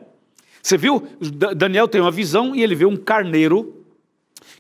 Você 0.63 0.79
viu? 0.79 1.07
Daniel 1.55 1.87
tem 1.87 2.01
uma 2.01 2.11
visão 2.11 2.57
e 2.57 2.63
ele 2.63 2.75
vê 2.75 2.87
um 2.87 2.97
carneiro 2.97 3.85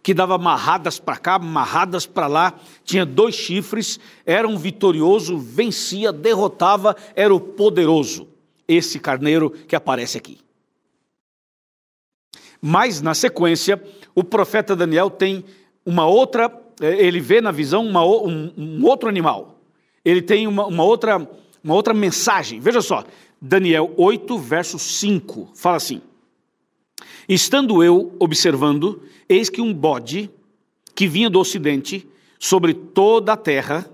que 0.03 0.13
dava 0.13 0.35
amarradas 0.35 0.99
para 0.99 1.17
cá, 1.17 1.37
amarradas 1.37 2.05
para 2.05 2.27
lá, 2.27 2.61
tinha 2.85 3.07
dois 3.07 3.35
chifres, 3.35 3.99
era 4.27 4.47
um 4.47 4.59
vitorioso, 4.59 5.39
vencia, 5.39 6.13
derrotava, 6.13 6.95
era 7.17 7.35
o 7.35 7.41
poderoso. 7.41 8.29
Esse 8.69 9.01
carneiro 9.01 9.49
que 9.49 9.75
aparece 9.75 10.19
aqui. 10.19 10.41
Mas, 12.61 13.01
na 13.01 13.15
sequência, 13.15 13.83
o 14.15 14.23
profeta 14.23 14.77
Daniel 14.77 15.09
tem 15.09 15.43
uma 15.87 16.07
outra, 16.07 16.64
ele 16.81 17.21
vê 17.21 17.41
na 17.41 17.51
visão 17.51 17.87
uma, 17.87 18.05
um, 18.05 18.53
um, 18.57 18.85
outro 18.85 19.09
animal. 19.09 19.61
Ele 20.05 20.21
tem 20.21 20.47
uma, 20.47 20.67
uma, 20.67 20.85
outra, 20.85 21.17
uma 21.63 21.75
outra 21.75 21.95
mensagem. 21.95 22.61
Veja 22.61 22.81
só, 22.81 23.05
Daniel 23.41 23.93
8, 23.97 24.39
verso 24.39 24.79
5, 24.79 25.51
fala 25.55 25.77
assim: 25.77 26.03
Estando 27.29 27.83
eu 27.83 28.15
observando, 28.19 29.03
eis 29.29 29.49
que 29.49 29.61
um 29.61 29.73
bode 29.73 30.31
que 30.95 31.07
vinha 31.07 31.31
do 31.31 31.41
ocidente 31.41 32.07
sobre 32.39 32.75
toda 32.75 33.33
a 33.33 33.37
terra, 33.37 33.91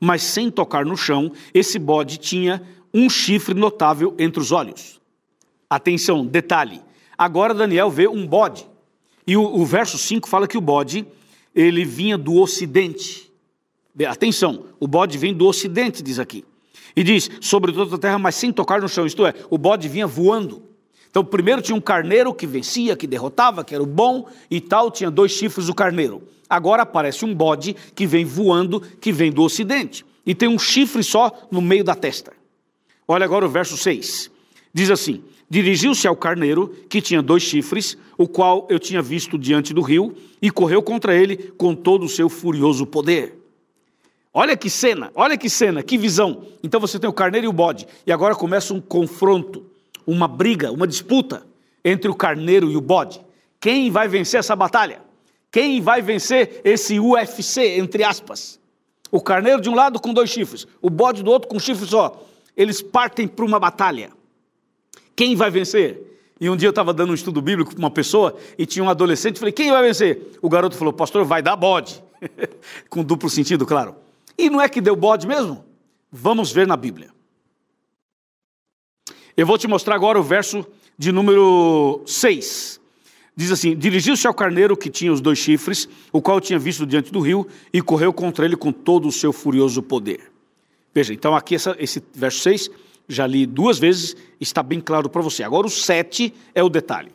mas 0.00 0.22
sem 0.22 0.50
tocar 0.50 0.84
no 0.84 0.96
chão, 0.96 1.32
esse 1.52 1.78
bode 1.78 2.18
tinha 2.18 2.62
um 2.94 3.10
chifre 3.10 3.54
notável 3.54 4.14
entre 4.18 4.40
os 4.40 4.52
olhos. 4.52 5.00
Atenção, 5.68 6.24
detalhe. 6.24 6.80
Agora 7.16 7.52
Daniel 7.52 7.90
vê 7.90 8.08
um 8.08 8.26
bode. 8.26 8.66
E 9.26 9.36
o, 9.36 9.42
o 9.42 9.66
verso 9.66 9.98
5 9.98 10.28
fala 10.28 10.48
que 10.48 10.56
o 10.56 10.60
bode, 10.60 11.06
ele 11.58 11.84
vinha 11.84 12.16
do 12.16 12.36
ocidente. 12.36 13.28
Atenção, 14.06 14.66
o 14.78 14.86
bode 14.86 15.18
vem 15.18 15.34
do 15.34 15.44
ocidente, 15.44 16.04
diz 16.04 16.20
aqui. 16.20 16.44
E 16.94 17.02
diz, 17.02 17.28
sobre 17.40 17.72
toda 17.72 17.96
a 17.96 17.98
terra, 17.98 18.16
mas 18.16 18.36
sem 18.36 18.52
tocar 18.52 18.80
no 18.80 18.88
chão. 18.88 19.04
Isto 19.04 19.26
é, 19.26 19.34
o 19.50 19.58
bode 19.58 19.88
vinha 19.88 20.06
voando. 20.06 20.62
Então, 21.10 21.24
primeiro 21.24 21.60
tinha 21.60 21.74
um 21.74 21.80
carneiro 21.80 22.32
que 22.32 22.46
vencia, 22.46 22.94
que 22.96 23.08
derrotava, 23.08 23.64
que 23.64 23.74
era 23.74 23.82
o 23.82 23.86
bom 23.86 24.28
e 24.48 24.60
tal, 24.60 24.88
tinha 24.88 25.10
dois 25.10 25.32
chifres 25.32 25.66
do 25.66 25.74
carneiro. 25.74 26.22
Agora 26.48 26.82
aparece 26.82 27.24
um 27.24 27.34
bode 27.34 27.74
que 27.92 28.06
vem 28.06 28.24
voando, 28.24 28.80
que 28.80 29.10
vem 29.10 29.32
do 29.32 29.42
ocidente, 29.42 30.06
e 30.24 30.36
tem 30.36 30.48
um 30.48 30.58
chifre 30.60 31.02
só 31.02 31.48
no 31.50 31.60
meio 31.60 31.82
da 31.82 31.94
testa. 31.94 32.32
Olha 33.06 33.24
agora 33.24 33.44
o 33.44 33.48
verso 33.48 33.76
6. 33.76 34.30
Diz 34.72 34.92
assim: 34.92 35.24
Dirigiu-se 35.50 36.06
ao 36.06 36.16
carneiro, 36.16 36.68
que 36.88 37.00
tinha 37.00 37.22
dois 37.22 37.42
chifres, 37.42 37.96
o 38.16 38.28
qual 38.28 38.66
eu 38.70 38.78
tinha 38.78 39.00
visto 39.00 39.38
diante 39.38 39.72
do 39.72 39.80
rio, 39.80 40.14
e 40.42 40.50
correu 40.50 40.82
contra 40.82 41.14
ele 41.14 41.36
com 41.56 41.74
todo 41.74 42.04
o 42.04 42.08
seu 42.08 42.28
furioso 42.28 42.86
poder. 42.86 43.34
Olha 44.32 44.56
que 44.56 44.68
cena, 44.68 45.10
olha 45.14 45.38
que 45.38 45.48
cena, 45.48 45.82
que 45.82 45.96
visão. 45.96 46.44
Então 46.62 46.78
você 46.78 46.98
tem 46.98 47.08
o 47.08 47.12
carneiro 47.12 47.46
e 47.46 47.48
o 47.48 47.52
bode, 47.52 47.86
e 48.06 48.12
agora 48.12 48.34
começa 48.34 48.74
um 48.74 48.80
confronto 48.80 49.64
uma 50.08 50.26
briga, 50.26 50.72
uma 50.72 50.86
disputa 50.86 51.46
entre 51.84 52.10
o 52.10 52.14
carneiro 52.14 52.70
e 52.70 52.76
o 52.76 52.80
bode. 52.80 53.20
Quem 53.60 53.90
vai 53.90 54.08
vencer 54.08 54.40
essa 54.40 54.56
batalha? 54.56 55.02
Quem 55.52 55.82
vai 55.82 56.00
vencer 56.00 56.62
esse 56.64 56.98
UFC, 56.98 57.78
entre 57.78 58.02
aspas? 58.02 58.58
O 59.12 59.20
carneiro 59.20 59.60
de 59.60 59.68
um 59.68 59.74
lado 59.74 60.00
com 60.00 60.14
dois 60.14 60.30
chifres, 60.30 60.66
o 60.80 60.88
bode 60.88 61.22
do 61.22 61.30
outro 61.30 61.46
com 61.46 61.56
um 61.56 61.60
chifre 61.60 61.86
só. 61.86 62.26
Eles 62.56 62.80
partem 62.80 63.28
para 63.28 63.44
uma 63.44 63.60
batalha. 63.60 64.10
Quem 65.18 65.34
vai 65.34 65.50
vencer? 65.50 66.00
E 66.40 66.48
um 66.48 66.56
dia 66.56 66.68
eu 66.68 66.70
estava 66.70 66.94
dando 66.94 67.10
um 67.10 67.14
estudo 67.14 67.42
bíblico 67.42 67.72
para 67.74 67.80
uma 67.80 67.90
pessoa 67.90 68.36
e 68.56 68.64
tinha 68.64 68.84
um 68.84 68.88
adolescente, 68.88 69.40
falei, 69.40 69.50
quem 69.50 69.68
vai 69.68 69.82
vencer? 69.82 70.38
O 70.40 70.48
garoto 70.48 70.76
falou, 70.76 70.92
pastor, 70.92 71.24
vai 71.24 71.42
dar 71.42 71.56
bode. 71.56 72.00
com 72.88 73.02
duplo 73.02 73.28
sentido, 73.28 73.66
claro. 73.66 73.96
E 74.38 74.48
não 74.48 74.62
é 74.62 74.68
que 74.68 74.80
deu 74.80 74.94
bode 74.94 75.26
mesmo? 75.26 75.64
Vamos 76.12 76.52
ver 76.52 76.68
na 76.68 76.76
Bíblia. 76.76 77.10
Eu 79.36 79.44
vou 79.44 79.58
te 79.58 79.66
mostrar 79.66 79.96
agora 79.96 80.20
o 80.20 80.22
verso 80.22 80.64
de 80.96 81.10
número 81.10 82.00
6. 82.06 82.80
Diz 83.34 83.50
assim: 83.50 83.76
Dirigiu-se 83.76 84.24
ao 84.24 84.34
carneiro 84.34 84.76
que 84.76 84.88
tinha 84.88 85.12
os 85.12 85.20
dois 85.20 85.38
chifres, 85.38 85.88
o 86.12 86.22
qual 86.22 86.40
tinha 86.40 86.60
visto 86.60 86.86
diante 86.86 87.10
do 87.10 87.18
rio, 87.18 87.44
e 87.72 87.82
correu 87.82 88.12
contra 88.12 88.44
ele 88.44 88.56
com 88.56 88.70
todo 88.70 89.08
o 89.08 89.12
seu 89.12 89.32
furioso 89.32 89.82
poder. 89.82 90.30
Veja, 90.94 91.12
então 91.12 91.34
aqui 91.34 91.56
essa, 91.56 91.74
esse 91.80 92.00
verso 92.14 92.38
6, 92.38 92.70
já 93.08 93.26
li 93.26 93.46
duas 93.46 93.78
vezes, 93.78 94.16
está 94.40 94.62
bem 94.62 94.80
claro 94.80 95.08
para 95.08 95.22
você. 95.22 95.42
Agora 95.42 95.66
o 95.66 95.70
7 95.70 96.32
é 96.54 96.62
o 96.62 96.68
detalhe. 96.68 97.10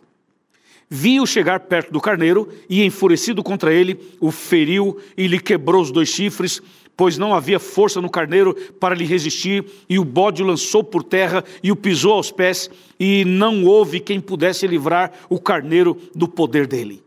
Viu 0.89 1.25
chegar 1.25 1.61
perto 1.61 1.91
do 1.91 2.01
carneiro 2.01 2.49
e, 2.69 2.83
enfurecido 2.83 3.41
contra 3.43 3.73
ele, 3.73 3.99
o 4.19 4.31
feriu 4.31 4.97
e 5.17 5.27
lhe 5.27 5.39
quebrou 5.39 5.81
os 5.81 5.91
dois 5.91 6.09
chifres, 6.09 6.61
pois 6.95 7.17
não 7.17 7.33
havia 7.33 7.59
força 7.59 7.99
no 7.99 8.09
carneiro 8.09 8.53
para 8.79 8.93
lhe 8.93 9.05
resistir, 9.05 9.65
e 9.89 9.97
o 9.97 10.05
bode 10.05 10.43
o 10.43 10.45
lançou 10.45 10.83
por 10.83 11.03
terra 11.03 11.43
e 11.63 11.71
o 11.71 11.75
pisou 11.75 12.13
aos 12.13 12.31
pés, 12.31 12.69
e 12.99 13.25
não 13.25 13.65
houve 13.65 13.99
quem 13.99 14.19
pudesse 14.19 14.67
livrar 14.67 15.11
o 15.29 15.39
carneiro 15.39 15.97
do 16.13 16.27
poder 16.27 16.67
dele. 16.67 17.03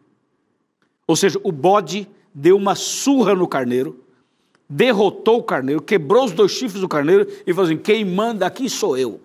Ou 1.06 1.14
seja, 1.14 1.38
o 1.44 1.52
bode 1.52 2.08
deu 2.34 2.56
uma 2.56 2.74
surra 2.74 3.34
no 3.34 3.46
carneiro, 3.46 4.04
derrotou 4.68 5.38
o 5.38 5.42
carneiro, 5.42 5.80
quebrou 5.80 6.24
os 6.24 6.32
dois 6.32 6.52
chifres 6.52 6.80
do 6.80 6.88
carneiro 6.88 7.26
e 7.46 7.52
falou 7.52 7.66
assim: 7.66 7.78
quem 7.78 8.04
manda 8.04 8.46
aqui 8.46 8.68
sou 8.68 8.96
eu. 8.96 9.20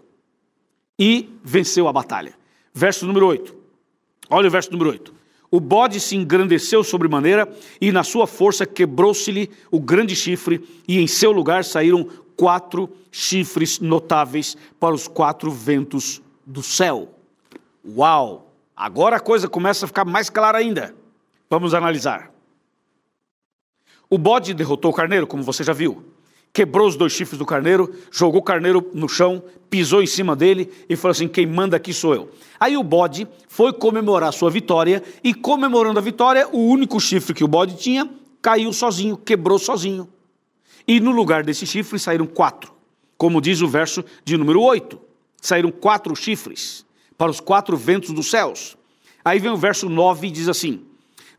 E 1.00 1.30
venceu 1.44 1.88
a 1.88 1.94
batalha. 1.94 2.34
Verso 2.74 3.06
número 3.06 3.28
8. 3.28 3.56
Olha 4.30 4.48
o 4.48 4.52
verso 4.52 4.72
número 4.72 4.92
8. 4.92 5.14
O 5.50 5.60
bode 5.60 6.00
se 6.00 6.16
engrandeceu 6.16 6.84
sobremaneira, 6.84 7.52
e 7.82 7.92
na 7.92 8.04
sua 8.04 8.26
força 8.26 8.66
quebrou-se-lhe 8.66 9.50
o 9.70 9.82
grande 9.82 10.16
chifre, 10.16 10.66
e 10.88 11.00
em 11.00 11.08
seu 11.08 11.32
lugar 11.32 11.66
saíram 11.66 12.08
quatro 12.38 12.90
chifres 13.12 13.80
notáveis 13.80 14.56
para 14.80 14.96
os 14.96 15.08
quatro 15.08 15.52
ventos 15.52 16.22
do 16.46 16.64
céu. 16.64 17.14
Uau! 17.86 18.54
Agora 18.76 19.18
a 19.18 19.20
coisa 19.20 19.50
começa 19.50 19.86
a 19.86 19.88
ficar 19.88 20.06
mais 20.06 20.30
clara 20.30 20.58
ainda. 20.58 20.96
Vamos 21.50 21.74
analisar. 21.74 22.31
O 24.12 24.18
bode 24.20 24.54
derrotou 24.54 24.92
o 24.92 24.94
carneiro, 24.94 25.26
como 25.26 25.42
você 25.42 25.64
já 25.64 25.74
viu 25.74 26.04
quebrou 26.54 26.88
os 26.88 26.96
dois 26.96 27.14
chifres 27.14 27.38
do 27.38 27.46
carneiro, 27.46 27.94
jogou 28.12 28.42
o 28.42 28.44
carneiro 28.44 28.90
no 28.94 29.08
chão, 29.08 29.44
pisou 29.70 30.02
em 30.02 30.08
cima 30.08 30.36
dele 30.36 30.70
e 30.90 30.96
falou 30.96 31.12
assim: 31.12 31.28
Quem 31.28 31.46
manda 31.46 31.78
aqui 31.78 31.94
sou 31.94 32.14
eu. 32.14 32.30
Aí 32.60 32.78
o 32.78 32.84
bode 32.84 33.28
foi 33.48 33.74
comemorar 33.74 34.32
sua 34.34 34.50
vitória, 34.50 35.02
e 35.24 35.34
comemorando 35.34 36.00
a 36.00 36.02
vitória, 36.02 36.48
o 36.52 36.60
único 36.60 37.00
chifre 37.00 37.34
que 37.34 37.44
o 37.44 37.48
bode 37.48 37.76
tinha 37.78 38.10
caiu 38.42 38.72
sozinho, 38.74 39.16
quebrou 39.16 39.60
sozinho. 39.60 40.08
E 40.88 41.00
no 41.00 41.12
lugar 41.12 41.44
desse 41.44 41.66
chifre 41.66 42.00
saíram 42.00 42.26
quatro, 42.26 42.74
como 43.18 43.40
diz 43.40 43.62
o 43.62 43.68
verso 43.68 44.04
de 44.26 44.36
número 44.36 44.62
8. 44.62 45.00
Saíram 45.42 45.72
quatro 45.72 46.16
chifres 46.16 46.86
para 47.18 47.32
os 47.32 47.40
quatro 47.40 47.78
ventos 47.78 48.12
dos 48.12 48.30
céus. 48.30 48.76
Aí 49.24 49.40
vem 49.40 49.52
o 49.52 49.58
verso 49.58 49.88
9 49.88 50.28
e 50.28 50.32
diz 50.32 50.50
assim: 50.50 50.82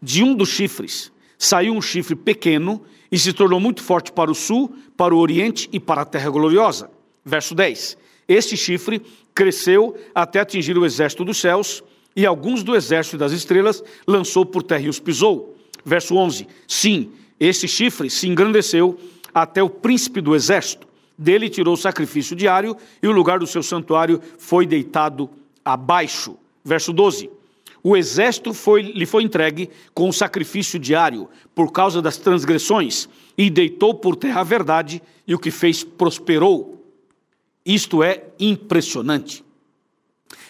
De 0.01 0.23
um 0.23 0.35
dos 0.35 0.49
chifres 0.49 1.12
saiu 1.43 1.75
um 1.75 1.83
chifre 1.83 2.15
pequeno 2.15 2.81
e 3.11 3.19
se 3.19 3.33
tornou 3.33 3.59
muito 3.59 3.83
forte 3.83 4.13
para 4.13 4.31
o 4.31 4.35
sul, 4.35 4.73
para 4.97 5.13
o 5.13 5.19
oriente 5.19 5.69
e 5.73 5.81
para 5.81 6.03
a 6.03 6.05
terra 6.05 6.31
gloriosa. 6.31 6.89
Verso 7.25 7.53
10. 7.53 7.99
Este 8.29 8.57
chifre 8.57 9.03
cresceu 9.35 9.97
até 10.15 10.39
atingir 10.39 10.79
o 10.79 10.87
exército 10.87 11.25
dos 11.25 11.39
céus, 11.39 11.83
e 12.15 12.25
alguns 12.25 12.63
do 12.63 12.77
exército 12.77 13.19
das 13.19 13.33
estrelas 13.33 13.83
lançou 14.07 14.47
por 14.47 14.63
terra 14.63 14.83
e 14.83 14.89
os 14.89 15.01
pisou. 15.01 15.57
Verso 15.85 16.15
11. 16.15 16.47
Sim, 16.69 17.11
este 17.41 17.67
chifre 17.67 18.09
se 18.09 18.29
engrandeceu 18.29 18.97
até 19.35 19.61
o 19.61 19.69
príncipe 19.69 20.21
do 20.21 20.37
exército. 20.37 20.87
Dele 21.19 21.51
tirou 21.51 21.75
o 21.75 21.77
sacrifício 21.77 22.37
diário, 22.37 22.77
e 23.03 23.09
o 23.09 23.13
lugar 23.13 23.41
do 23.41 23.49
seu 23.49 23.65
santuário 23.65 24.21
foi 24.39 24.65
deitado 24.65 25.29
abaixo. 25.65 26.37
Verso 26.65 26.93
12. 26.93 27.42
O 27.83 27.97
exército 27.97 28.55
foi, 28.55 28.83
lhe 28.83 29.05
foi 29.05 29.25
entregue 29.25 29.69
com 29.93 30.09
o 30.09 30.13
sacrifício 30.13 30.79
diário 30.79 31.29
por 31.55 31.73
causa 31.73 32.01
das 32.01 32.17
transgressões 32.17 33.09
e 33.37 33.51
deitou 33.51 33.95
por 33.95 34.15
terra 34.15 34.41
a 34.41 34.45
verdade 34.45 35.03
e 35.27 35.35
o 35.35 35.39
que 35.39 35.51
fez 35.51 35.83
prosperou. 35.83 36.85
Isto 37.67 38.03
é 38.03 38.25
impressionante. 38.39 39.45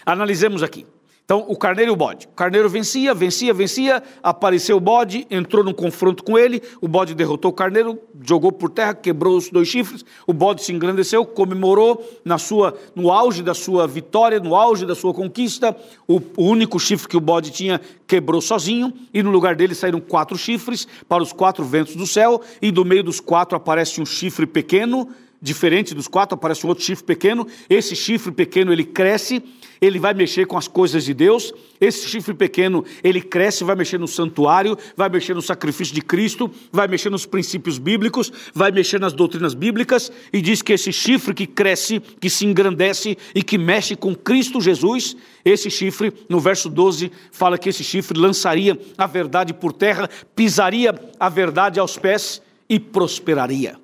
Analisemos 0.04 0.62
aqui. 0.62 0.86
Então, 1.24 1.46
o 1.48 1.56
carneiro 1.56 1.92
e 1.92 1.94
o 1.94 1.96
bode. 1.96 2.26
O 2.26 2.34
carneiro 2.34 2.68
vencia, 2.68 3.14
vencia, 3.14 3.54
vencia, 3.54 4.02
apareceu 4.22 4.76
o 4.76 4.80
bode, 4.80 5.26
entrou 5.30 5.64
num 5.64 5.72
confronto 5.72 6.22
com 6.24 6.36
ele, 6.36 6.60
o 6.80 6.88
bode 6.88 7.14
derrotou 7.14 7.50
o 7.50 7.54
carneiro, 7.54 7.98
jogou 8.22 8.50
por 8.50 8.68
terra, 8.68 8.92
quebrou 8.92 9.36
os 9.36 9.48
dois 9.48 9.68
chifres, 9.68 10.04
o 10.26 10.32
bode 10.32 10.64
se 10.64 10.72
engrandeceu, 10.72 11.24
comemorou 11.24 12.04
na 12.24 12.38
sua, 12.38 12.76
no 12.94 13.10
auge 13.10 13.42
da 13.42 13.54
sua 13.54 13.86
vitória, 13.86 14.40
no 14.40 14.56
auge 14.56 14.84
da 14.84 14.94
sua 14.94 15.14
conquista, 15.14 15.74
o, 16.08 16.20
o 16.36 16.44
único 16.44 16.78
chifre 16.78 17.08
que 17.08 17.16
o 17.16 17.20
bode 17.20 17.50
tinha 17.50 17.80
quebrou 18.06 18.40
sozinho, 18.40 18.92
e 19.14 19.22
no 19.22 19.30
lugar 19.30 19.54
dele 19.54 19.74
saíram 19.74 20.00
quatro 20.00 20.36
chifres 20.36 20.86
para 21.08 21.22
os 21.22 21.32
quatro 21.32 21.64
ventos 21.64 21.94
do 21.94 22.06
céu, 22.06 22.42
e 22.60 22.70
do 22.70 22.84
meio 22.84 23.04
dos 23.04 23.20
quatro 23.20 23.56
aparece 23.56 24.00
um 24.00 24.06
chifre 24.06 24.44
pequeno, 24.44 25.08
diferente 25.42 25.92
dos 25.92 26.06
quatro, 26.06 26.37
aparece 26.37 26.64
um 26.64 26.68
outro 26.68 26.84
chifre 26.84 27.04
pequeno. 27.04 27.46
Esse 27.68 27.96
chifre 27.96 28.30
pequeno 28.30 28.72
ele 28.72 28.84
cresce, 28.84 29.42
ele 29.80 29.99
vai 29.99 30.14
mexer 30.14 30.46
com 30.46 30.56
as 30.56 30.68
coisas 30.68 31.04
de 31.04 31.12
Deus. 31.12 31.52
Esse 31.80 32.08
chifre 32.08 32.32
pequeno 32.32 32.84
ele 33.02 33.20
cresce, 33.20 33.64
vai 33.64 33.75
mexer 33.75 33.99
no 33.99 34.06
santuário, 34.06 34.78
vai 34.96 35.08
mexer 35.08 35.34
no 35.34 35.42
sacrifício 35.42 35.92
de 35.92 36.00
Cristo, 36.00 36.49
vai 36.70 36.87
mexer 36.87 37.11
nos 37.11 37.26
princípios 37.26 37.76
bíblicos, 37.76 38.32
vai 38.54 38.70
mexer 38.70 39.00
nas 39.00 39.12
doutrinas 39.12 39.52
bíblicas. 39.52 40.12
E 40.32 40.40
diz 40.40 40.62
que 40.62 40.72
esse 40.72 40.92
chifre 40.92 41.34
que 41.34 41.46
cresce, 41.46 41.99
que 41.99 42.30
se 42.30 42.46
engrandece 42.46 43.18
e 43.34 43.42
que 43.42 43.58
mexe 43.58 43.96
com 43.96 44.14
Cristo 44.14 44.61
Jesus, 44.61 45.16
esse 45.44 45.68
chifre, 45.68 46.12
no 46.28 46.38
verso 46.38 46.68
12, 46.68 47.11
fala 47.32 47.58
que 47.58 47.68
esse 47.68 47.82
chifre 47.82 48.16
lançaria 48.16 48.78
a 48.96 49.06
verdade 49.08 49.52
por 49.52 49.72
terra, 49.72 50.08
pisaria 50.37 50.94
a 51.18 51.28
verdade 51.28 51.80
aos 51.80 51.99
pés 51.99 52.40
e 52.68 52.78
prosperaria. 52.78 53.82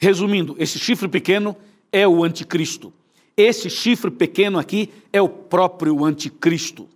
Resumindo, 0.00 0.56
esse 0.58 0.78
chifre 0.78 1.08
pequeno 1.08 1.54
é 1.92 2.08
o 2.08 2.24
anticristo. 2.24 2.92
Esse 3.36 3.68
chifre 3.68 4.10
pequeno 4.10 4.58
aqui 4.58 4.90
é 5.12 5.20
o 5.20 5.28
próprio 5.28 6.04
anticristo. 6.04 6.88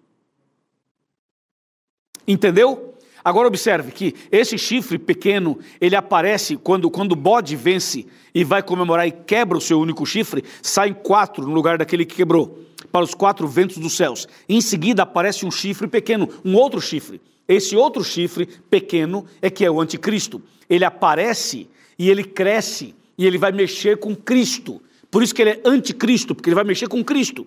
Entendeu? 2.26 2.94
Agora 3.22 3.48
observe 3.48 3.92
que 3.92 4.14
esse 4.30 4.58
chifre 4.58 4.98
pequeno, 4.98 5.58
ele 5.80 5.96
aparece 5.96 6.56
quando, 6.56 6.90
quando 6.90 7.12
o 7.12 7.16
bode 7.16 7.56
vence 7.56 8.06
e 8.34 8.44
vai 8.44 8.62
comemorar 8.62 9.06
e 9.06 9.12
quebra 9.12 9.56
o 9.56 9.60
seu 9.60 9.80
único 9.80 10.04
chifre, 10.04 10.44
saem 10.62 10.92
quatro 10.92 11.46
no 11.46 11.54
lugar 11.54 11.78
daquele 11.78 12.04
que 12.04 12.16
quebrou, 12.16 12.58
para 12.92 13.04
os 13.04 13.14
quatro 13.14 13.46
ventos 13.46 13.78
dos 13.78 13.96
céus. 13.96 14.26
Em 14.48 14.60
seguida 14.60 15.02
aparece 15.02 15.46
um 15.46 15.50
chifre 15.50 15.88
pequeno, 15.88 16.28
um 16.44 16.54
outro 16.54 16.80
chifre. 16.80 17.20
Esse 17.48 17.76
outro 17.76 18.02
chifre 18.04 18.46
pequeno 18.68 19.24
é 19.40 19.48
que 19.48 19.64
é 19.64 19.70
o 19.70 19.80
anticristo. 19.80 20.42
Ele 20.68 20.84
aparece 20.84 21.68
e 21.98 22.10
ele 22.10 22.24
cresce 22.24 22.94
e 23.16 23.26
ele 23.26 23.38
vai 23.38 23.52
mexer 23.52 23.98
com 23.98 24.14
Cristo. 24.14 24.80
Por 25.10 25.22
isso 25.22 25.34
que 25.34 25.42
ele 25.42 25.50
é 25.50 25.60
anticristo, 25.64 26.34
porque 26.34 26.48
ele 26.48 26.54
vai 26.54 26.64
mexer 26.64 26.88
com 26.88 27.04
Cristo. 27.04 27.46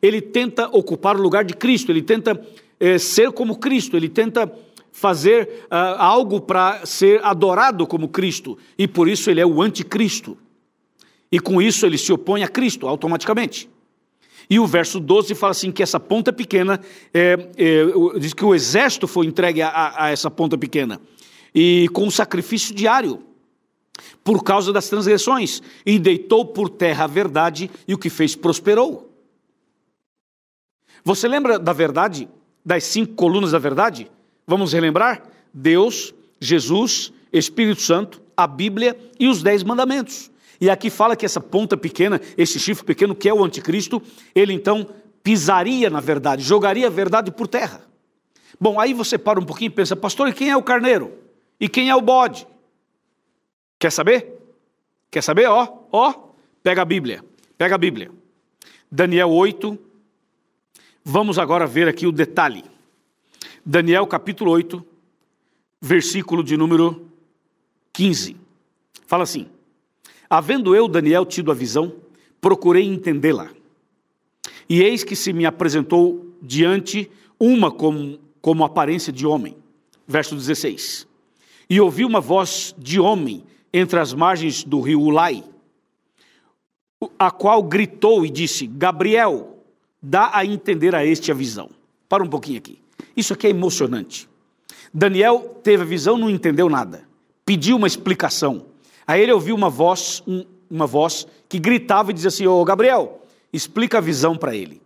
Ele 0.00 0.20
tenta 0.20 0.68
ocupar 0.68 1.16
o 1.16 1.22
lugar 1.22 1.44
de 1.44 1.54
Cristo, 1.54 1.92
ele 1.92 2.02
tenta 2.02 2.40
é, 2.80 2.98
ser 2.98 3.30
como 3.32 3.58
Cristo, 3.58 3.96
ele 3.96 4.08
tenta 4.08 4.50
fazer 4.90 5.64
uh, 5.64 5.96
algo 5.98 6.40
para 6.40 6.84
ser 6.84 7.24
adorado 7.24 7.86
como 7.86 8.08
Cristo, 8.08 8.58
e 8.76 8.86
por 8.86 9.08
isso 9.08 9.30
ele 9.30 9.40
é 9.40 9.46
o 9.46 9.62
anticristo. 9.62 10.36
E 11.30 11.40
com 11.40 11.62
isso 11.62 11.86
ele 11.86 11.96
se 11.96 12.12
opõe 12.12 12.42
a 12.42 12.48
Cristo 12.48 12.86
automaticamente. 12.86 13.70
E 14.50 14.58
o 14.58 14.66
verso 14.66 15.00
12 15.00 15.34
fala 15.34 15.52
assim: 15.52 15.72
que 15.72 15.82
essa 15.82 15.98
ponta 15.98 16.32
pequena, 16.32 16.78
é, 17.14 17.48
é, 17.56 18.18
diz 18.18 18.34
que 18.34 18.44
o 18.44 18.54
exército 18.54 19.06
foi 19.06 19.26
entregue 19.26 19.62
a, 19.62 19.94
a 19.96 20.10
essa 20.10 20.30
ponta 20.30 20.58
pequena, 20.58 21.00
e 21.54 21.88
com 21.92 22.10
sacrifício 22.10 22.74
diário 22.74 23.22
por 24.24 24.42
causa 24.42 24.72
das 24.72 24.88
transgressões, 24.88 25.62
e 25.84 25.98
deitou 25.98 26.44
por 26.44 26.68
terra 26.68 27.04
a 27.04 27.08
verdade, 27.08 27.70
e 27.86 27.94
o 27.94 27.98
que 27.98 28.10
fez 28.10 28.34
prosperou. 28.34 29.10
Você 31.04 31.26
lembra 31.26 31.58
da 31.58 31.72
verdade, 31.72 32.28
das 32.64 32.84
cinco 32.84 33.14
colunas 33.14 33.52
da 33.52 33.58
verdade? 33.58 34.10
Vamos 34.46 34.72
relembrar? 34.72 35.22
Deus, 35.52 36.14
Jesus, 36.40 37.12
Espírito 37.32 37.82
Santo, 37.82 38.22
a 38.36 38.46
Bíblia 38.46 38.96
e 39.18 39.28
os 39.28 39.42
dez 39.42 39.62
mandamentos. 39.62 40.30
E 40.60 40.70
aqui 40.70 40.90
fala 40.90 41.16
que 41.16 41.26
essa 41.26 41.40
ponta 41.40 41.76
pequena, 41.76 42.20
esse 42.36 42.60
chifre 42.60 42.84
pequeno 42.84 43.16
que 43.16 43.28
é 43.28 43.34
o 43.34 43.44
anticristo, 43.44 44.00
ele 44.34 44.52
então 44.52 44.86
pisaria 45.22 45.90
na 45.90 46.00
verdade, 46.00 46.42
jogaria 46.42 46.86
a 46.86 46.90
verdade 46.90 47.30
por 47.32 47.48
terra. 47.48 47.84
Bom, 48.60 48.78
aí 48.78 48.94
você 48.94 49.18
para 49.18 49.40
um 49.40 49.44
pouquinho 49.44 49.68
e 49.68 49.74
pensa, 49.74 49.96
pastor, 49.96 50.28
e 50.28 50.32
quem 50.32 50.50
é 50.50 50.56
o 50.56 50.62
carneiro? 50.62 51.12
E 51.58 51.68
quem 51.68 51.90
é 51.90 51.96
o 51.96 52.00
bode? 52.00 52.46
Quer 53.82 53.90
saber? 53.90 54.38
Quer 55.10 55.24
saber? 55.24 55.48
Ó, 55.48 55.86
ó, 55.90 56.14
pega 56.62 56.82
a 56.82 56.84
Bíblia. 56.84 57.24
Pega 57.58 57.74
a 57.74 57.78
Bíblia. 57.78 58.12
Daniel 58.88 59.28
8. 59.30 59.76
Vamos 61.04 61.36
agora 61.36 61.66
ver 61.66 61.88
aqui 61.88 62.06
o 62.06 62.12
detalhe. 62.12 62.62
Daniel 63.66 64.06
capítulo 64.06 64.52
8, 64.52 64.86
versículo 65.80 66.44
de 66.44 66.56
número 66.56 67.08
15. 67.92 68.36
Fala 69.04 69.24
assim: 69.24 69.48
Havendo 70.30 70.76
eu, 70.76 70.86
Daniel, 70.86 71.26
tido 71.26 71.50
a 71.50 71.54
visão, 71.54 71.92
procurei 72.40 72.84
entendê-la. 72.84 73.50
E 74.68 74.80
eis 74.80 75.02
que 75.02 75.16
se 75.16 75.32
me 75.32 75.44
apresentou 75.44 76.32
diante 76.40 77.10
uma 77.36 77.68
como, 77.68 78.20
como 78.40 78.64
aparência 78.64 79.12
de 79.12 79.26
homem. 79.26 79.56
Verso 80.06 80.36
16. 80.36 81.04
E 81.68 81.80
ouvi 81.80 82.04
uma 82.04 82.20
voz 82.20 82.76
de 82.78 83.00
homem 83.00 83.44
entre 83.72 83.98
as 83.98 84.12
margens 84.12 84.64
do 84.64 84.80
rio 84.80 85.00
Ulai, 85.00 85.42
a 87.18 87.30
qual 87.30 87.62
gritou 87.62 88.24
e 88.24 88.30
disse: 88.30 88.66
Gabriel, 88.66 89.58
dá 90.00 90.30
a 90.32 90.44
entender 90.44 90.94
a 90.94 91.04
este 91.04 91.30
a 91.30 91.34
visão. 91.34 91.70
Para 92.08 92.22
um 92.22 92.28
pouquinho 92.28 92.58
aqui. 92.58 92.78
Isso 93.16 93.32
aqui 93.32 93.46
é 93.46 93.50
emocionante. 93.50 94.28
Daniel 94.92 95.60
teve 95.62 95.82
a 95.82 95.86
visão, 95.86 96.18
não 96.18 96.28
entendeu 96.28 96.68
nada. 96.68 97.08
Pediu 97.44 97.76
uma 97.76 97.86
explicação. 97.86 98.66
Aí 99.06 99.22
ele 99.22 99.32
ouviu 99.32 99.54
uma 99.54 99.70
voz, 99.70 100.22
um, 100.26 100.44
uma 100.70 100.86
voz 100.86 101.26
que 101.48 101.58
gritava 101.58 102.10
e 102.10 102.14
dizia 102.14 102.28
assim: 102.28 102.46
Ô 102.46 102.62
Gabriel, 102.64 103.22
explica 103.52 103.98
a 103.98 104.00
visão 104.00 104.36
para 104.36 104.54
ele. 104.54 104.82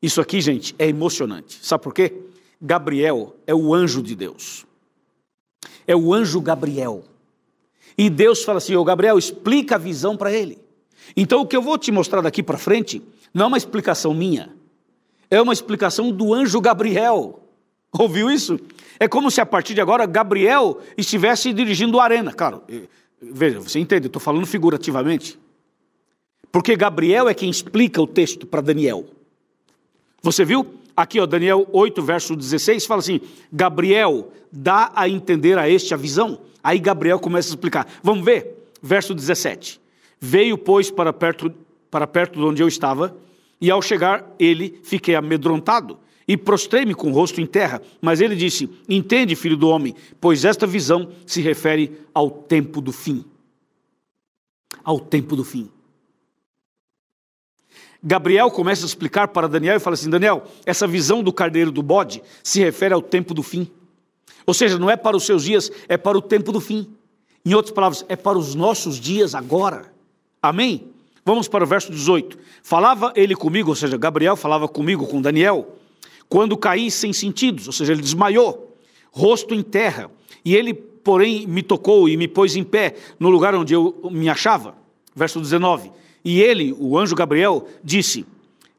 Isso 0.00 0.20
aqui, 0.20 0.40
gente, 0.40 0.74
é 0.78 0.88
emocionante. 0.88 1.58
Sabe 1.62 1.82
por 1.84 1.94
quê? 1.94 2.12
Gabriel 2.60 3.36
é 3.46 3.54
o 3.54 3.72
anjo 3.74 4.02
de 4.02 4.14
Deus. 4.14 4.66
É 5.86 5.94
o 5.96 6.12
anjo 6.12 6.40
Gabriel. 6.40 7.04
E 8.02 8.10
Deus 8.10 8.42
fala 8.42 8.58
assim: 8.58 8.74
Ô 8.74 8.82
Gabriel, 8.82 9.16
explica 9.16 9.76
a 9.76 9.78
visão 9.78 10.16
para 10.16 10.32
ele. 10.32 10.58
Então, 11.16 11.40
o 11.40 11.46
que 11.46 11.56
eu 11.56 11.62
vou 11.62 11.78
te 11.78 11.92
mostrar 11.92 12.20
daqui 12.20 12.42
para 12.42 12.58
frente 12.58 13.00
não 13.32 13.44
é 13.44 13.46
uma 13.46 13.56
explicação 13.56 14.12
minha, 14.12 14.50
é 15.30 15.40
uma 15.40 15.52
explicação 15.52 16.10
do 16.10 16.34
anjo 16.34 16.60
Gabriel. 16.60 17.38
Ouviu 17.92 18.28
isso? 18.28 18.58
É 18.98 19.06
como 19.06 19.30
se 19.30 19.40
a 19.40 19.46
partir 19.46 19.74
de 19.74 19.80
agora 19.80 20.04
Gabriel 20.04 20.80
estivesse 20.98 21.52
dirigindo 21.52 22.00
a 22.00 22.02
arena. 22.02 22.32
Claro, 22.32 22.62
veja, 23.20 23.60
você 23.60 23.78
entende, 23.78 24.08
estou 24.08 24.20
falando 24.20 24.46
figurativamente. 24.46 25.38
Porque 26.50 26.74
Gabriel 26.74 27.28
é 27.28 27.34
quem 27.34 27.48
explica 27.48 28.02
o 28.02 28.06
texto 28.06 28.48
para 28.48 28.60
Daniel. 28.60 29.06
Você 30.22 30.44
viu? 30.44 30.66
Aqui, 30.96 31.18
ó, 31.20 31.26
Daniel 31.26 31.66
8, 31.72 32.02
verso 32.02 32.36
16, 32.36 32.86
fala 32.86 33.00
assim: 33.00 33.20
Gabriel 33.52 34.30
dá 34.50 34.92
a 34.94 35.08
entender 35.08 35.58
a 35.58 35.68
este 35.68 35.94
a 35.94 35.96
visão. 35.96 36.40
Aí 36.62 36.78
Gabriel 36.78 37.18
começa 37.18 37.48
a 37.48 37.52
explicar. 37.52 37.86
Vamos 38.02 38.24
ver? 38.24 38.68
Verso 38.82 39.14
17. 39.14 39.80
Veio, 40.20 40.56
pois, 40.56 40.90
para 40.90 41.12
perto, 41.12 41.52
para 41.90 42.06
perto 42.06 42.38
de 42.38 42.44
onde 42.44 42.62
eu 42.62 42.68
estava, 42.68 43.16
e 43.60 43.70
ao 43.70 43.80
chegar 43.80 44.34
ele, 44.38 44.80
fiquei 44.82 45.14
amedrontado 45.14 45.98
e 46.26 46.36
prostrei-me 46.36 46.94
com 46.94 47.10
o 47.10 47.14
rosto 47.14 47.40
em 47.40 47.46
terra. 47.46 47.80
Mas 48.00 48.20
ele 48.20 48.36
disse: 48.36 48.68
Entende, 48.88 49.34
filho 49.34 49.56
do 49.56 49.68
homem, 49.68 49.94
pois 50.20 50.44
esta 50.44 50.66
visão 50.66 51.10
se 51.26 51.40
refere 51.40 52.00
ao 52.14 52.30
tempo 52.30 52.80
do 52.80 52.92
fim. 52.92 53.24
Ao 54.84 54.98
tempo 54.98 55.36
do 55.36 55.44
fim. 55.44 55.68
Gabriel 58.02 58.50
começa 58.50 58.84
a 58.84 58.86
explicar 58.86 59.28
para 59.28 59.48
Daniel 59.48 59.76
e 59.76 59.80
fala 59.80 59.94
assim: 59.94 60.10
Daniel, 60.10 60.44
essa 60.66 60.86
visão 60.86 61.22
do 61.22 61.32
carneiro 61.32 61.70
do 61.70 61.82
bode 61.82 62.22
se 62.42 62.60
refere 62.60 62.92
ao 62.92 63.00
tempo 63.00 63.32
do 63.32 63.42
fim. 63.42 63.70
Ou 64.44 64.52
seja, 64.52 64.78
não 64.78 64.90
é 64.90 64.96
para 64.96 65.16
os 65.16 65.24
seus 65.24 65.44
dias, 65.44 65.70
é 65.88 65.96
para 65.96 66.18
o 66.18 66.22
tempo 66.22 66.50
do 66.50 66.60
fim. 66.60 66.88
Em 67.44 67.54
outras 67.54 67.72
palavras, 67.72 68.04
é 68.08 68.16
para 68.16 68.36
os 68.36 68.54
nossos 68.54 68.98
dias 68.98 69.34
agora. 69.34 69.92
Amém? 70.40 70.88
Vamos 71.24 71.46
para 71.46 71.62
o 71.62 71.66
verso 71.66 71.92
18. 71.92 72.36
Falava 72.62 73.12
ele 73.14 73.36
comigo, 73.36 73.70
ou 73.70 73.76
seja, 73.76 73.96
Gabriel 73.96 74.36
falava 74.36 74.66
comigo, 74.66 75.06
com 75.06 75.22
Daniel, 75.22 75.76
quando 76.28 76.56
caí 76.56 76.90
sem 76.90 77.12
sentidos, 77.12 77.66
ou 77.68 77.72
seja, 77.72 77.92
ele 77.92 78.02
desmaiou, 78.02 78.76
rosto 79.12 79.54
em 79.54 79.62
terra, 79.62 80.10
e 80.44 80.56
ele, 80.56 80.74
porém, 80.74 81.46
me 81.46 81.62
tocou 81.62 82.08
e 82.08 82.16
me 82.16 82.26
pôs 82.26 82.56
em 82.56 82.64
pé 82.64 82.94
no 83.20 83.28
lugar 83.28 83.54
onde 83.54 83.74
eu 83.74 83.96
me 84.10 84.28
achava. 84.28 84.74
Verso 85.14 85.40
19. 85.40 85.92
E 86.24 86.40
ele, 86.40 86.74
o 86.78 86.96
anjo 86.98 87.14
Gabriel, 87.14 87.66
disse: 87.82 88.24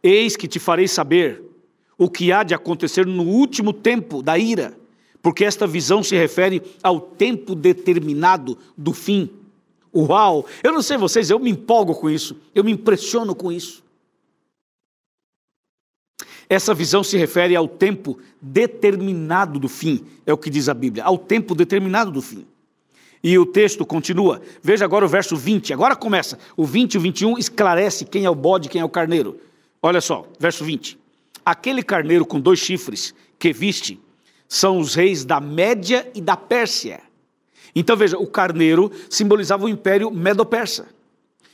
Eis 0.02 0.36
que 0.36 0.48
te 0.48 0.60
farei 0.60 0.88
saber 0.88 1.42
o 1.98 2.10
que 2.10 2.32
há 2.32 2.44
de 2.44 2.54
acontecer 2.54 3.06
no 3.06 3.24
último 3.24 3.74
tempo 3.74 4.22
da 4.22 4.38
ira, 4.38 4.78
porque 5.22 5.46
esta 5.46 5.68
visão 5.68 6.04
se 6.04 6.16
refere 6.16 6.62
ao 6.82 7.00
tempo 7.00 7.56
determinado 7.56 8.58
do 8.78 8.94
fim. 8.94 9.30
Uau! 9.96 10.46
Eu 10.64 10.72
não 10.72 10.82
sei 10.82 10.98
vocês, 10.98 11.30
eu 11.30 11.40
me 11.40 11.52
empolgo 11.52 11.94
com 11.94 12.10
isso, 12.10 12.36
eu 12.56 12.64
me 12.64 12.72
impressiono 12.72 13.36
com 13.36 13.52
isso. 13.52 13.84
Essa 16.50 16.74
visão 16.74 17.04
se 17.04 17.18
refere 17.18 17.56
ao 17.56 17.68
tempo 17.68 18.20
determinado 18.42 19.60
do 19.60 19.70
fim, 19.70 20.06
é 20.26 20.34
o 20.34 20.38
que 20.38 20.50
diz 20.50 20.68
a 20.68 20.74
Bíblia, 20.74 21.04
ao 21.04 21.18
tempo 21.18 21.56
determinado 21.56 22.12
do 22.12 22.22
fim. 22.22 22.46
E 23.24 23.38
o 23.38 23.46
texto 23.46 23.86
continua. 23.86 24.42
Veja 24.62 24.84
agora 24.84 25.06
o 25.06 25.08
verso 25.08 25.38
20. 25.38 25.72
Agora 25.74 25.96
começa. 25.96 26.38
O 26.58 26.66
20 26.66 26.94
e 26.94 26.98
o 26.98 27.02
21 27.02 27.38
esclarece 27.38 28.04
quem 28.04 28.26
é 28.26 28.30
o 28.30 28.36
bode 28.36 28.68
quem 28.68 28.82
é 28.82 28.86
o 28.86 28.90
carneiro. 28.90 29.40
Olha 29.82 30.02
só, 30.02 30.28
verso 30.38 30.66
20. 30.66 31.00
Aquele 31.46 31.82
carneiro 31.82 32.26
com 32.26 32.40
dois 32.40 32.60
chifres 32.60 33.14
que 33.40 33.54
viste 33.54 34.00
são 34.48 34.78
os 34.78 34.94
reis 34.94 35.24
da 35.24 35.40
Média 35.40 36.10
e 36.14 36.22
da 36.22 36.36
Pérsia. 36.36 37.02
Então 37.76 37.96
veja, 37.96 38.18
o 38.18 38.28
carneiro 38.28 38.92
simbolizava 39.10 39.66
o 39.66 39.70
império 39.70 40.12
medo-persa. 40.12 40.88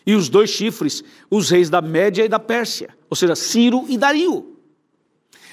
E 0.06 0.16
os 0.16 0.28
dois 0.28 0.50
chifres, 0.50 1.04
os 1.30 1.50
reis 1.50 1.70
da 1.70 1.82
Média 1.82 2.26
e 2.26 2.28
da 2.28 2.40
Pérsia, 2.40 2.90
ou 3.10 3.16
seja, 3.16 3.36
Ciro 3.36 3.86
e 3.88 3.98
Dario. 3.98 4.56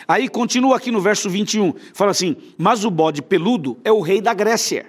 Aí 0.09 0.29
continua 0.29 0.77
aqui 0.77 0.91
no 0.91 1.01
verso 1.01 1.29
21, 1.29 1.75
fala 1.93 2.13
assim: 2.13 2.37
Mas 2.57 2.85
o 2.85 2.91
bode 2.91 3.21
peludo 3.21 3.77
é 3.85 3.93
o 3.93 4.01
rei 4.01 4.21
da 4.21 4.33
Grécia, 4.33 4.87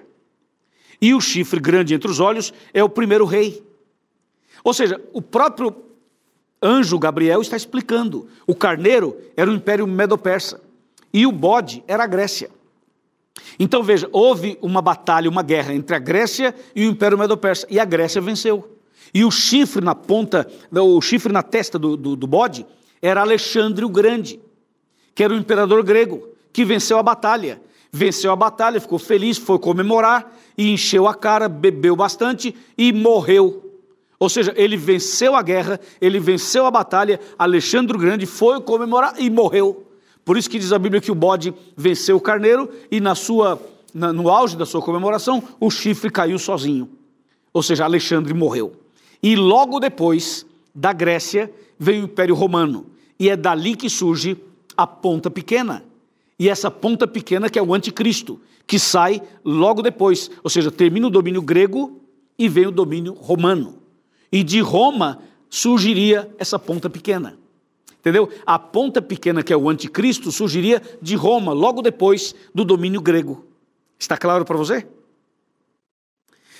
e 1.01 1.13
o 1.13 1.21
chifre 1.21 1.59
grande 1.59 1.93
entre 1.93 2.09
os 2.09 2.19
olhos 2.19 2.53
é 2.73 2.83
o 2.83 2.89
primeiro 2.89 3.25
rei. 3.25 3.63
Ou 4.63 4.73
seja, 4.73 5.01
o 5.13 5.21
próprio 5.21 5.75
anjo 6.61 6.97
Gabriel 6.99 7.41
está 7.41 7.55
explicando: 7.55 8.27
o 8.45 8.55
carneiro 8.55 9.17
era 9.35 9.49
o 9.49 9.53
império 9.53 9.87
medo-persa, 9.87 10.61
e 11.13 11.25
o 11.25 11.31
bode 11.31 11.83
era 11.87 12.03
a 12.03 12.07
Grécia. 12.07 12.49
Então 13.59 13.83
veja, 13.83 14.09
houve 14.11 14.57
uma 14.61 14.81
batalha, 14.81 15.29
uma 15.29 15.43
guerra 15.43 15.73
entre 15.73 15.95
a 15.95 15.99
Grécia 15.99 16.53
e 16.75 16.85
o 16.85 16.89
Império 16.89 17.17
Medo-Persa, 17.17 17.67
e 17.69 17.79
a 17.79 17.85
Grécia 17.85 18.21
venceu. 18.21 18.77
E 19.13 19.23
o 19.23 19.31
chifre 19.31 19.83
na 19.83 19.95
ponta, 19.95 20.47
o 20.71 21.01
chifre 21.01 21.31
na 21.31 21.41
testa 21.41 21.79
do, 21.79 21.95
do, 21.95 22.15
do 22.15 22.27
bode, 22.27 22.65
era 23.01 23.21
Alexandre 23.21 23.85
o 23.85 23.89
Grande, 23.89 24.39
que 25.15 25.23
era 25.23 25.33
o 25.33 25.37
imperador 25.37 25.83
grego, 25.83 26.29
que 26.51 26.65
venceu 26.65 26.97
a 26.97 27.03
batalha. 27.03 27.61
Venceu 27.97 28.31
a 28.31 28.35
batalha, 28.35 28.79
ficou 28.79 28.99
feliz, 28.99 29.39
foi 29.39 29.57
comemorar, 29.57 30.31
e 30.55 30.69
encheu 30.69 31.07
a 31.07 31.15
cara, 31.15 31.49
bebeu 31.49 31.95
bastante 31.95 32.55
e 32.77 32.93
morreu. 32.93 33.73
Ou 34.19 34.29
seja, 34.29 34.53
ele 34.55 34.77
venceu 34.77 35.35
a 35.35 35.41
guerra, 35.41 35.79
ele 35.99 36.19
venceu 36.19 36.67
a 36.67 36.71
batalha, 36.71 37.19
Alexandre 37.39 37.97
o 37.97 37.99
Grande 37.99 38.27
foi 38.27 38.61
comemorar 38.61 39.15
e 39.19 39.31
morreu. 39.31 39.87
Por 40.23 40.37
isso 40.37 40.47
que 40.47 40.59
diz 40.59 40.71
a 40.71 40.77
Bíblia 40.77 41.01
que 41.01 41.11
o 41.11 41.15
bode 41.15 41.51
venceu 41.75 42.17
o 42.17 42.21
carneiro 42.21 42.69
e 42.91 42.99
na 42.99 43.15
sua, 43.15 43.59
na, 43.91 44.13
no 44.13 44.29
auge 44.29 44.55
da 44.55 44.65
sua 44.65 44.81
comemoração, 44.81 45.41
o 45.59 45.71
chifre 45.71 46.11
caiu 46.11 46.37
sozinho. 46.37 46.87
Ou 47.51 47.63
seja, 47.63 47.83
Alexandre 47.83 48.31
morreu. 48.31 48.73
E 49.23 49.35
logo 49.35 49.79
depois 49.79 50.45
da 50.73 50.93
Grécia 50.93 51.51
veio 51.79 52.01
o 52.01 52.05
Império 52.05 52.35
Romano. 52.35 52.85
E 53.19 53.27
é 53.27 53.35
dali 53.35 53.75
que 53.75 53.89
surge 53.89 54.37
a 54.75 54.85
ponta 54.85 55.31
pequena. 55.31 55.83
E 56.39 56.49
essa 56.49 56.69
ponta 56.69 57.07
pequena 57.07 57.49
que 57.49 57.57
é 57.57 57.61
o 57.61 57.73
anticristo, 57.73 58.39
que 58.65 58.77
sai 58.77 59.21
logo 59.43 59.81
depois. 59.81 60.29
Ou 60.43 60.49
seja, 60.49 60.71
termina 60.71 61.07
o 61.07 61.11
domínio 61.11 61.41
grego 61.41 62.01
e 62.37 62.47
vem 62.47 62.67
o 62.67 62.71
domínio 62.71 63.13
romano. 63.13 63.79
E 64.31 64.43
de 64.43 64.59
Roma 64.59 65.19
surgiria 65.49 66.29
essa 66.37 66.59
ponta 66.59 66.89
pequena. 66.89 67.37
Entendeu? 67.99 68.29
A 68.45 68.59
ponta 68.59 69.01
pequena, 69.01 69.41
que 69.41 69.51
é 69.51 69.57
o 69.57 69.69
anticristo, 69.69 70.31
surgiria 70.31 70.81
de 71.01 71.15
Roma, 71.15 71.51
logo 71.53 71.81
depois 71.81 72.35
do 72.53 72.63
domínio 72.63 73.01
grego. 73.01 73.45
Está 73.99 74.15
claro 74.15 74.45
para 74.45 74.57
você? 74.57 74.87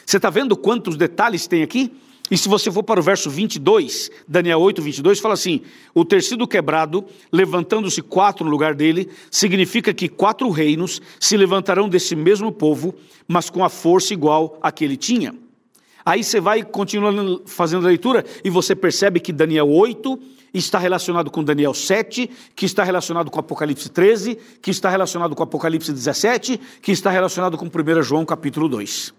Você 0.05 0.17
está 0.17 0.29
vendo 0.29 0.57
quantos 0.57 0.95
detalhes 0.95 1.47
tem 1.47 1.61
aqui? 1.61 1.93
E 2.29 2.37
se 2.37 2.49
você 2.49 2.69
for 2.71 2.83
para 2.83 2.99
o 2.99 3.03
verso 3.03 3.29
22, 3.29 4.11
Daniel 4.27 4.59
8, 4.59 4.81
22, 4.81 5.19
fala 5.19 5.33
assim: 5.33 5.61
O 5.93 6.03
ter 6.03 6.21
sido 6.21 6.47
quebrado, 6.47 7.05
levantando-se 7.31 8.01
quatro 8.01 8.43
no 8.43 8.51
lugar 8.51 8.75
dele, 8.75 9.09
significa 9.31 9.93
que 9.93 10.09
quatro 10.09 10.49
reinos 10.49 11.01
se 11.19 11.37
levantarão 11.37 11.87
desse 11.87 12.15
mesmo 12.15 12.51
povo, 12.51 12.93
mas 13.27 13.49
com 13.49 13.63
a 13.63 13.69
força 13.69 14.13
igual 14.13 14.57
a 14.61 14.71
que 14.71 14.83
ele 14.83 14.97
tinha. 14.97 15.33
Aí 16.05 16.23
você 16.23 16.39
vai 16.39 16.63
continuando 16.63 17.43
fazendo 17.45 17.85
a 17.85 17.89
leitura 17.89 18.25
e 18.43 18.49
você 18.49 18.73
percebe 18.73 19.19
que 19.19 19.33
Daniel 19.33 19.69
8 19.69 20.17
está 20.53 20.79
relacionado 20.79 21.29
com 21.29 21.43
Daniel 21.43 21.73
7, 21.73 22.29
que 22.55 22.65
está 22.65 22.83
relacionado 22.83 23.29
com 23.29 23.39
Apocalipse 23.39 23.89
13, 23.89 24.37
que 24.61 24.71
está 24.71 24.89
relacionado 24.89 25.35
com 25.35 25.43
Apocalipse 25.43 25.91
17, 25.91 26.59
que 26.81 26.91
está 26.91 27.09
relacionado 27.09 27.57
com 27.57 27.65
1 27.65 28.01
João 28.03 28.25
capítulo 28.25 28.69
2. 28.69 29.13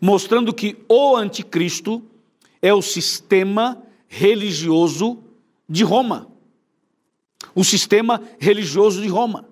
Mostrando 0.00 0.54
que 0.54 0.78
o 0.88 1.16
anticristo 1.16 2.02
é 2.62 2.72
o 2.74 2.82
sistema 2.82 3.82
religioso 4.08 5.22
de 5.68 5.84
Roma. 5.84 6.28
O 7.54 7.64
sistema 7.64 8.22
religioso 8.38 9.00
de 9.00 9.08
Roma. 9.08 9.48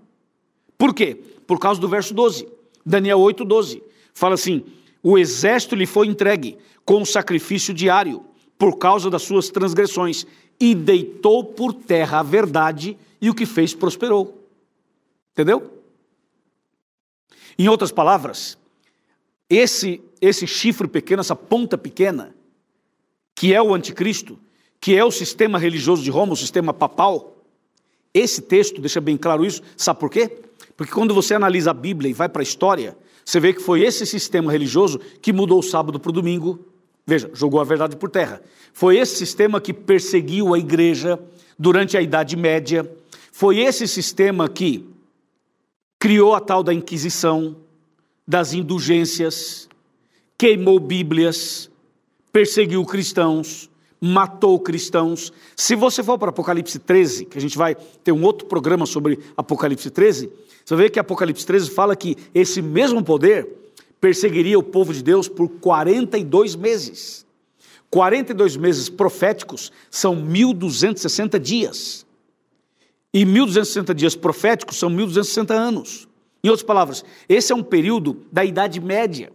Por 0.76 0.94
quê? 0.94 1.14
Por 1.46 1.58
causa 1.58 1.80
do 1.80 1.88
verso 1.88 2.12
12. 2.12 2.48
Daniel 2.84 3.18
8, 3.20 3.44
12. 3.44 3.82
Fala 4.12 4.34
assim: 4.34 4.64
o 5.02 5.16
exército 5.16 5.74
lhe 5.74 5.86
foi 5.86 6.06
entregue 6.06 6.58
com 6.84 7.04
sacrifício 7.04 7.72
diário 7.72 8.24
por 8.58 8.76
causa 8.78 9.08
das 9.08 9.22
suas 9.22 9.48
transgressões 9.48 10.26
e 10.60 10.74
deitou 10.74 11.44
por 11.44 11.72
terra 11.72 12.20
a 12.20 12.22
verdade 12.22 12.96
e 13.20 13.30
o 13.30 13.34
que 13.34 13.46
fez 13.46 13.74
prosperou. 13.74 14.46
Entendeu? 15.32 15.82
Em 17.58 17.68
outras 17.68 17.92
palavras, 17.92 18.58
esse 19.48 20.00
esse 20.20 20.46
chifre 20.46 20.88
pequeno, 20.88 21.20
essa 21.20 21.36
ponta 21.36 21.78
pequena, 21.78 22.34
que 23.38 23.54
é 23.54 23.62
o 23.62 23.72
anticristo, 23.72 24.36
que 24.80 24.96
é 24.96 25.04
o 25.04 25.12
sistema 25.12 25.60
religioso 25.60 26.02
de 26.02 26.10
Roma, 26.10 26.32
o 26.32 26.36
sistema 26.36 26.74
papal, 26.74 27.36
esse 28.12 28.42
texto 28.42 28.80
deixa 28.80 29.00
bem 29.00 29.16
claro 29.16 29.46
isso. 29.46 29.62
Sabe 29.76 30.00
por 30.00 30.10
quê? 30.10 30.40
Porque 30.76 30.92
quando 30.92 31.14
você 31.14 31.34
analisa 31.34 31.70
a 31.70 31.74
Bíblia 31.74 32.10
e 32.10 32.12
vai 32.12 32.28
para 32.28 32.42
a 32.42 32.42
história, 32.42 32.96
você 33.24 33.38
vê 33.38 33.52
que 33.52 33.62
foi 33.62 33.82
esse 33.82 34.04
sistema 34.04 34.50
religioso 34.50 34.98
que 35.22 35.32
mudou 35.32 35.60
o 35.60 35.62
sábado 35.62 36.00
para 36.00 36.10
o 36.10 36.12
domingo, 36.12 36.58
Veja, 37.06 37.30
jogou 37.32 37.58
a 37.58 37.64
verdade 37.64 37.96
por 37.96 38.10
terra. 38.10 38.42
Foi 38.70 38.98
esse 38.98 39.16
sistema 39.16 39.62
que 39.62 39.72
perseguiu 39.72 40.52
a 40.52 40.58
igreja 40.58 41.18
durante 41.58 41.96
a 41.96 42.02
Idade 42.02 42.36
Média. 42.36 42.86
Foi 43.32 43.60
esse 43.60 43.88
sistema 43.88 44.46
que 44.46 44.84
criou 45.98 46.34
a 46.34 46.40
tal 46.40 46.62
da 46.62 46.74
Inquisição, 46.74 47.56
das 48.26 48.52
indulgências, 48.52 49.70
queimou 50.36 50.78
Bíblias, 50.78 51.70
perseguiu 52.32 52.84
cristãos, 52.84 53.70
matou 54.00 54.58
cristãos. 54.60 55.32
Se 55.56 55.74
você 55.74 56.02
for 56.02 56.18
para 56.18 56.30
Apocalipse 56.30 56.78
13, 56.78 57.24
que 57.26 57.38
a 57.38 57.40
gente 57.40 57.56
vai 57.56 57.74
ter 57.74 58.12
um 58.12 58.22
outro 58.22 58.46
programa 58.46 58.86
sobre 58.86 59.18
Apocalipse 59.36 59.90
13, 59.90 60.30
você 60.64 60.76
ver 60.76 60.90
que 60.90 60.98
Apocalipse 60.98 61.46
13 61.46 61.70
fala 61.70 61.96
que 61.96 62.16
esse 62.34 62.60
mesmo 62.60 63.02
poder 63.02 63.48
perseguiria 64.00 64.58
o 64.58 64.62
povo 64.62 64.92
de 64.92 65.02
Deus 65.02 65.28
por 65.28 65.48
42 65.48 66.54
meses. 66.54 67.26
42 67.90 68.56
meses 68.56 68.88
proféticos 68.88 69.72
são 69.90 70.14
1260 70.14 71.40
dias. 71.40 72.06
E 73.12 73.24
1260 73.24 73.94
dias 73.94 74.14
proféticos 74.14 74.76
são 74.76 74.90
1260 74.90 75.54
anos. 75.54 76.06
Em 76.44 76.48
outras 76.48 76.66
palavras, 76.66 77.04
esse 77.28 77.52
é 77.52 77.56
um 77.56 77.62
período 77.62 78.18
da 78.30 78.44
Idade 78.44 78.80
Média, 78.80 79.32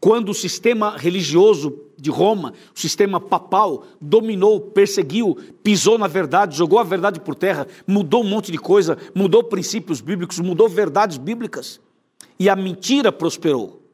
quando 0.00 0.30
o 0.30 0.34
sistema 0.34 0.96
religioso 0.96 1.78
de 1.96 2.10
Roma, 2.10 2.52
o 2.74 2.78
sistema 2.78 3.20
papal, 3.20 3.84
dominou, 4.00 4.60
perseguiu, 4.60 5.36
pisou 5.62 5.96
na 5.98 6.06
verdade, 6.06 6.56
jogou 6.56 6.78
a 6.78 6.84
verdade 6.84 7.20
por 7.20 7.34
terra, 7.34 7.66
mudou 7.86 8.22
um 8.22 8.28
monte 8.28 8.52
de 8.52 8.58
coisa, 8.58 8.98
mudou 9.14 9.42
princípios 9.42 10.00
bíblicos, 10.00 10.38
mudou 10.38 10.68
verdades 10.68 11.16
bíblicas. 11.16 11.80
E 12.38 12.50
a 12.50 12.56
mentira 12.56 13.10
prosperou 13.10 13.86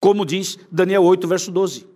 como 0.00 0.24
diz 0.24 0.58
Daniel 0.72 1.04
8, 1.04 1.28
verso 1.28 1.52
12. 1.52 1.86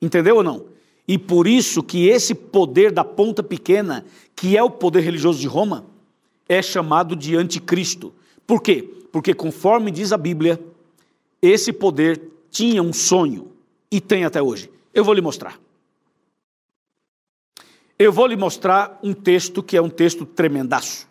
Entendeu 0.00 0.36
ou 0.36 0.42
não? 0.42 0.66
E 1.08 1.16
por 1.16 1.46
isso 1.46 1.82
que 1.82 2.06
esse 2.06 2.34
poder 2.34 2.92
da 2.92 3.02
ponta 3.02 3.42
pequena, 3.42 4.04
que 4.34 4.56
é 4.56 4.62
o 4.62 4.70
poder 4.70 5.00
religioso 5.00 5.40
de 5.40 5.46
Roma, 5.46 5.86
é 6.48 6.60
chamado 6.60 7.16
de 7.16 7.34
anticristo. 7.34 8.12
Por 8.46 8.60
quê? 8.60 8.82
Porque 9.10 9.32
conforme 9.32 9.90
diz 9.90 10.12
a 10.12 10.18
Bíblia, 10.18 10.60
esse 11.40 11.72
poder 11.72 12.20
tinha 12.50 12.82
um 12.82 12.92
sonho 12.92 13.52
e 13.90 14.00
tem 14.00 14.24
até 14.24 14.42
hoje. 14.42 14.70
Eu 14.92 15.04
vou 15.04 15.14
lhe 15.14 15.20
mostrar. 15.20 15.58
Eu 17.98 18.12
vou 18.12 18.26
lhe 18.26 18.36
mostrar 18.36 18.98
um 19.02 19.14
texto 19.14 19.62
que 19.62 19.76
é 19.76 19.80
um 19.80 19.88
texto 19.88 20.26
tremendaço. 20.26 21.08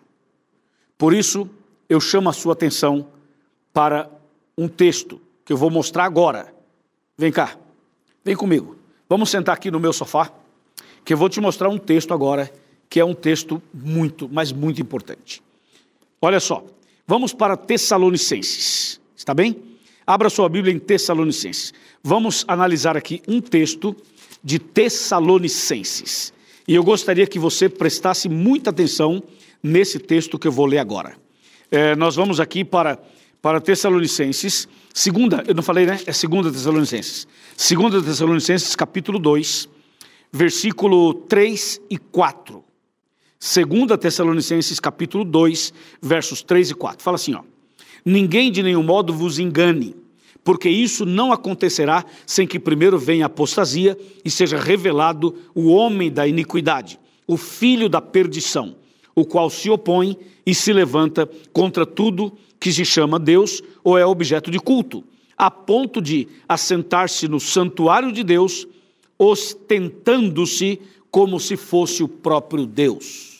Por 0.97 1.13
isso, 1.13 1.49
eu 1.89 1.99
chamo 1.99 2.29
a 2.29 2.33
sua 2.33 2.53
atenção 2.53 3.07
para 3.73 4.09
um 4.57 4.67
texto 4.67 5.19
que 5.43 5.51
eu 5.51 5.57
vou 5.57 5.69
mostrar 5.69 6.05
agora. 6.05 6.53
Vem 7.17 7.31
cá, 7.31 7.57
vem 8.23 8.35
comigo. 8.35 8.77
Vamos 9.09 9.29
sentar 9.29 9.55
aqui 9.55 9.69
no 9.69 9.79
meu 9.79 9.93
sofá, 9.93 10.31
que 11.03 11.13
eu 11.13 11.17
vou 11.17 11.29
te 11.29 11.39
mostrar 11.39 11.69
um 11.69 11.77
texto 11.77 12.13
agora, 12.13 12.51
que 12.89 12.99
é 12.99 13.05
um 13.05 13.13
texto 13.13 13.61
muito, 13.73 14.29
mas 14.31 14.51
muito 14.51 14.81
importante. 14.81 15.43
Olha 16.21 16.39
só, 16.39 16.63
vamos 17.05 17.33
para 17.33 17.55
Tessalonicenses, 17.55 18.99
está 19.15 19.33
bem? 19.33 19.74
Abra 20.07 20.29
sua 20.29 20.47
Bíblia 20.47 20.73
em 20.73 20.77
Tessalonicenses. 20.77 21.73
Vamos 22.03 22.45
analisar 22.47 22.95
aqui 22.95 23.21
um 23.27 23.41
texto 23.41 23.95
de 24.43 24.59
Tessalonicenses. 24.59 26.31
E 26.67 26.75
eu 26.75 26.83
gostaria 26.83 27.25
que 27.25 27.39
você 27.39 27.67
prestasse 27.67 28.29
muita 28.29 28.69
atenção 28.69 29.23
nesse 29.63 29.97
texto 29.97 30.37
que 30.37 30.47
eu 30.47 30.51
vou 30.51 30.67
ler 30.67 30.77
agora. 30.77 31.15
É, 31.71 31.95
nós 31.95 32.15
vamos 32.15 32.39
aqui 32.39 32.63
para, 32.63 32.99
para 33.41 33.59
Tessalonicenses, 33.59 34.67
segunda, 34.93 35.43
eu 35.47 35.55
não 35.55 35.63
falei, 35.63 35.87
né? 35.87 35.99
É 36.05 36.11
segunda 36.11 36.51
Tessalonicenses. 36.51 37.27
Segunda 37.57 37.99
Tessalonicenses, 38.01 38.75
capítulo 38.75 39.17
2, 39.17 39.67
versículo 40.31 41.15
3 41.15 41.81
e 41.89 41.97
4. 41.97 42.63
Segunda 43.39 43.97
Tessalonicenses, 43.97 44.79
capítulo 44.79 45.23
2, 45.23 45.73
versos 45.99 46.43
3 46.43 46.71
e 46.71 46.75
4. 46.75 47.03
Fala 47.03 47.15
assim, 47.15 47.33
ó. 47.33 47.54
Ninguém 48.05 48.51
de 48.51 48.61
nenhum 48.61 48.83
modo 48.83 49.11
vos 49.11 49.39
engane, 49.39 49.95
porque 50.43 50.69
isso 50.69 51.07
não 51.07 51.33
acontecerá 51.33 52.05
sem 52.23 52.45
que 52.45 52.59
primeiro 52.59 52.99
venha 52.99 53.25
a 53.25 53.27
apostasia 53.27 53.97
e 54.23 54.29
seja 54.29 54.59
revelado 54.59 55.35
o 55.55 55.69
homem 55.69 56.11
da 56.11 56.27
iniquidade, 56.27 56.99
o 57.25 57.35
filho 57.35 57.89
da 57.89 57.99
perdição, 57.99 58.75
o 59.15 59.25
qual 59.25 59.49
se 59.49 59.71
opõe 59.71 60.15
e 60.45 60.53
se 60.53 60.71
levanta 60.71 61.27
contra 61.51 61.83
tudo 61.83 62.31
que 62.59 62.71
se 62.71 62.85
chama 62.85 63.17
Deus 63.17 63.63
ou 63.83 63.97
é 63.97 64.05
objeto 64.05 64.51
de 64.51 64.59
culto, 64.59 65.03
a 65.35 65.49
ponto 65.49 65.99
de 65.99 66.27
assentar-se 66.47 67.27
no 67.27 67.39
santuário 67.39 68.11
de 68.11 68.23
Deus, 68.23 68.67
ostentando-se 69.17 70.79
como 71.09 71.39
se 71.39 71.57
fosse 71.57 72.03
o 72.03 72.07
próprio 72.07 72.67
Deus. 72.67 73.34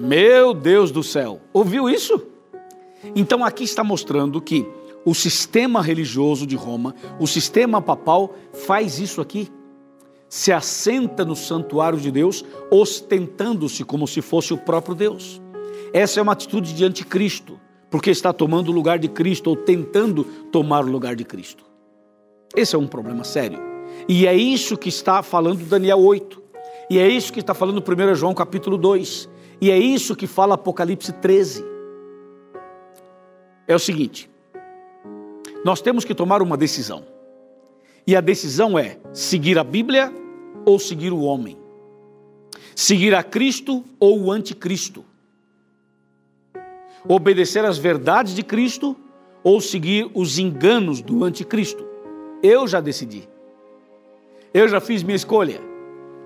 Meu 0.00 0.54
Deus 0.54 0.90
do 0.90 1.02
céu, 1.02 1.42
ouviu 1.52 1.86
isso? 1.86 2.22
Então 3.14 3.44
aqui 3.44 3.64
está 3.64 3.84
mostrando 3.84 4.40
que 4.40 4.66
o 5.04 5.14
sistema 5.14 5.82
religioso 5.82 6.46
de 6.46 6.56
Roma, 6.56 6.94
o 7.18 7.26
sistema 7.26 7.82
papal, 7.82 8.34
faz 8.50 8.98
isso 8.98 9.20
aqui. 9.20 9.48
Se 10.26 10.52
assenta 10.52 11.22
no 11.22 11.36
santuário 11.36 12.00
de 12.00 12.10
Deus, 12.10 12.42
ostentando-se 12.70 13.84
como 13.84 14.06
se 14.06 14.22
fosse 14.22 14.54
o 14.54 14.58
próprio 14.58 14.94
Deus. 14.94 15.38
Essa 15.92 16.18
é 16.18 16.22
uma 16.22 16.32
atitude 16.32 16.72
de 16.72 16.82
anticristo, 16.82 17.60
porque 17.90 18.10
está 18.10 18.32
tomando 18.32 18.70
o 18.70 18.74
lugar 18.74 18.98
de 18.98 19.08
Cristo 19.08 19.50
ou 19.50 19.56
tentando 19.56 20.24
tomar 20.50 20.82
o 20.82 20.90
lugar 20.90 21.14
de 21.14 21.24
Cristo. 21.26 21.62
Esse 22.56 22.74
é 22.74 22.78
um 22.78 22.86
problema 22.86 23.22
sério. 23.22 23.58
E 24.08 24.26
é 24.26 24.34
isso 24.34 24.78
que 24.78 24.88
está 24.88 25.22
falando 25.22 25.66
Daniel 25.66 25.98
8. 25.98 26.42
E 26.88 26.98
é 26.98 27.06
isso 27.06 27.32
que 27.32 27.40
está 27.40 27.52
falando 27.52 27.82
1 27.82 28.14
João 28.14 28.32
capítulo 28.32 28.78
2. 28.78 29.28
E 29.60 29.70
é 29.70 29.78
isso 29.78 30.16
que 30.16 30.26
fala 30.26 30.54
Apocalipse 30.54 31.12
13. 31.12 31.64
É 33.68 33.74
o 33.74 33.78
seguinte: 33.78 34.30
nós 35.64 35.82
temos 35.82 36.04
que 36.04 36.14
tomar 36.14 36.40
uma 36.40 36.56
decisão. 36.56 37.04
E 38.06 38.16
a 38.16 38.20
decisão 38.20 38.78
é 38.78 38.98
seguir 39.12 39.58
a 39.58 39.64
Bíblia 39.64 40.12
ou 40.64 40.78
seguir 40.78 41.12
o 41.12 41.20
homem. 41.20 41.58
Seguir 42.74 43.14
a 43.14 43.22
Cristo 43.22 43.84
ou 43.98 44.18
o 44.22 44.32
anticristo. 44.32 45.04
Obedecer 47.06 47.64
às 47.64 47.76
verdades 47.76 48.34
de 48.34 48.42
Cristo 48.42 48.96
ou 49.44 49.60
seguir 49.60 50.10
os 50.14 50.38
enganos 50.38 51.02
do 51.02 51.22
anticristo. 51.22 51.86
Eu 52.42 52.66
já 52.66 52.80
decidi. 52.80 53.28
Eu 54.52 54.66
já 54.66 54.80
fiz 54.80 55.02
minha 55.02 55.16
escolha. 55.16 55.60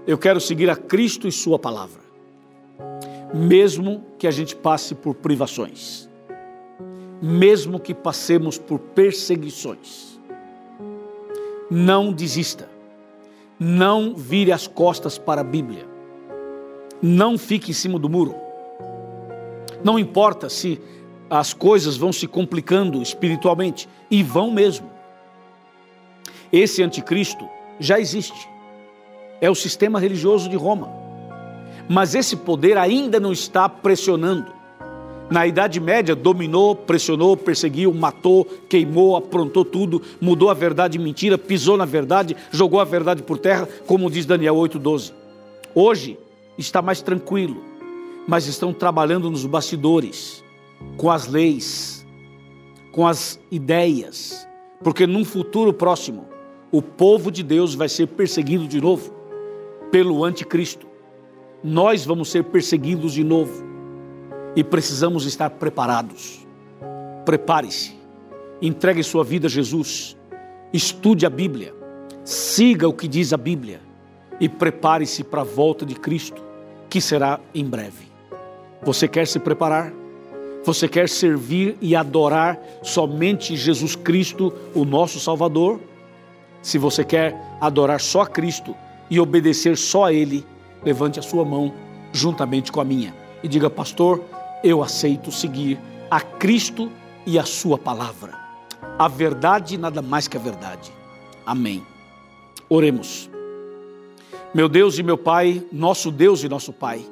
Eu 0.06 0.16
quero 0.16 0.40
seguir 0.40 0.70
a 0.70 0.76
Cristo 0.76 1.26
e 1.26 1.32
Sua 1.32 1.58
palavra 1.58 2.04
mesmo 3.34 4.00
que 4.16 4.28
a 4.28 4.30
gente 4.30 4.54
passe 4.54 4.94
por 4.94 5.16
privações, 5.16 6.08
mesmo 7.20 7.80
que 7.80 7.92
passemos 7.92 8.56
por 8.56 8.78
perseguições. 8.78 10.20
Não 11.68 12.12
desista, 12.12 12.70
não 13.58 14.14
vire 14.14 14.52
as 14.52 14.68
costas 14.68 15.18
para 15.18 15.40
a 15.40 15.44
Bíblia, 15.44 15.84
não 17.02 17.36
fique 17.36 17.72
em 17.72 17.74
cima 17.74 17.98
do 17.98 18.08
muro. 18.08 18.36
Não 19.82 19.98
importa 19.98 20.48
se 20.48 20.80
as 21.28 21.52
coisas 21.52 21.96
vão 21.96 22.12
se 22.12 22.28
complicando 22.28 23.02
espiritualmente, 23.02 23.88
e 24.08 24.22
vão 24.22 24.52
mesmo. 24.52 24.88
Esse 26.52 26.84
anticristo 26.84 27.48
já 27.80 27.98
existe. 27.98 28.48
É 29.40 29.50
o 29.50 29.54
sistema 29.56 29.98
religioso 29.98 30.48
de 30.48 30.56
Roma 30.56 31.04
mas 31.88 32.14
esse 32.14 32.36
poder 32.36 32.76
ainda 32.78 33.20
não 33.20 33.32
está 33.32 33.68
pressionando. 33.68 34.52
Na 35.30 35.46
Idade 35.46 35.80
Média, 35.80 36.14
dominou, 36.14 36.76
pressionou, 36.76 37.36
perseguiu, 37.36 37.92
matou, 37.92 38.44
queimou, 38.68 39.16
aprontou 39.16 39.64
tudo, 39.64 40.02
mudou 40.20 40.50
a 40.50 40.54
verdade 40.54 40.98
em 40.98 41.00
mentira, 41.00 41.38
pisou 41.38 41.76
na 41.76 41.86
verdade, 41.86 42.36
jogou 42.50 42.78
a 42.78 42.84
verdade 42.84 43.22
por 43.22 43.38
terra, 43.38 43.66
como 43.86 44.10
diz 44.10 44.26
Daniel 44.26 44.54
8,12. 44.56 45.12
Hoje 45.74 46.18
está 46.58 46.82
mais 46.82 47.00
tranquilo, 47.00 47.62
mas 48.28 48.46
estão 48.46 48.72
trabalhando 48.72 49.30
nos 49.30 49.46
bastidores, 49.46 50.44
com 50.96 51.10
as 51.10 51.26
leis, 51.26 52.06
com 52.92 53.06
as 53.06 53.40
ideias, 53.50 54.46
porque 54.82 55.06
num 55.06 55.24
futuro 55.24 55.72
próximo, 55.72 56.28
o 56.70 56.82
povo 56.82 57.30
de 57.30 57.42
Deus 57.42 57.74
vai 57.74 57.88
ser 57.88 58.08
perseguido 58.08 58.68
de 58.68 58.80
novo 58.80 59.12
pelo 59.90 60.22
anticristo 60.22 60.93
nós 61.64 62.04
vamos 62.04 62.30
ser 62.30 62.44
perseguidos 62.44 63.14
de 63.14 63.24
novo 63.24 63.64
e 64.54 64.62
precisamos 64.62 65.24
estar 65.24 65.48
preparados. 65.48 66.46
Prepare-se, 67.24 67.98
entregue 68.60 69.02
sua 69.02 69.24
vida 69.24 69.46
a 69.46 69.50
Jesus, 69.50 70.14
estude 70.74 71.24
a 71.24 71.30
Bíblia, 71.30 71.74
siga 72.22 72.86
o 72.86 72.92
que 72.92 73.08
diz 73.08 73.32
a 73.32 73.38
Bíblia 73.38 73.80
e 74.38 74.46
prepare-se 74.46 75.24
para 75.24 75.40
a 75.40 75.44
volta 75.44 75.86
de 75.86 75.94
Cristo, 75.94 76.42
que 76.90 77.00
será 77.00 77.40
em 77.54 77.64
breve. 77.64 78.12
Você 78.82 79.08
quer 79.08 79.26
se 79.26 79.38
preparar? 79.38 79.90
Você 80.64 80.86
quer 80.86 81.08
servir 81.08 81.78
e 81.80 81.96
adorar 81.96 82.60
somente 82.82 83.56
Jesus 83.56 83.96
Cristo, 83.96 84.52
o 84.74 84.84
nosso 84.84 85.18
Salvador? 85.18 85.80
Se 86.60 86.76
você 86.76 87.02
quer 87.04 87.34
adorar 87.58 88.00
só 88.00 88.20
a 88.20 88.26
Cristo 88.26 88.74
e 89.10 89.18
obedecer 89.18 89.78
só 89.78 90.04
a 90.04 90.12
Ele, 90.12 90.44
levante 90.84 91.18
a 91.18 91.22
sua 91.22 91.44
mão 91.44 91.72
juntamente 92.12 92.70
com 92.70 92.80
a 92.80 92.84
minha 92.84 93.14
e 93.42 93.48
diga: 93.48 93.68
Pastor, 93.68 94.22
eu 94.62 94.82
aceito 94.82 95.30
seguir 95.30 95.78
a 96.10 96.20
Cristo 96.20 96.90
e 97.26 97.38
a 97.38 97.44
Sua 97.44 97.76
palavra. 97.76 98.32
A 98.98 99.08
verdade, 99.08 99.76
nada 99.76 100.00
mais 100.00 100.28
que 100.28 100.36
a 100.36 100.40
verdade. 100.40 100.92
Amém. 101.44 101.82
Oremos. 102.68 103.28
Meu 104.54 104.68
Deus 104.68 104.98
e 104.98 105.02
meu 105.02 105.18
Pai, 105.18 105.62
nosso 105.72 106.10
Deus 106.10 106.44
e 106.44 106.48
nosso 106.48 106.72
Pai, 106.72 107.04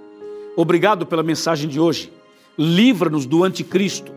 obrigado 0.57 1.05
pela 1.05 1.23
mensagem 1.23 1.69
de 1.69 1.81
hoje. 1.81 2.13
Livra-nos 2.57 3.27
do 3.27 3.43
anticristo 3.43 4.13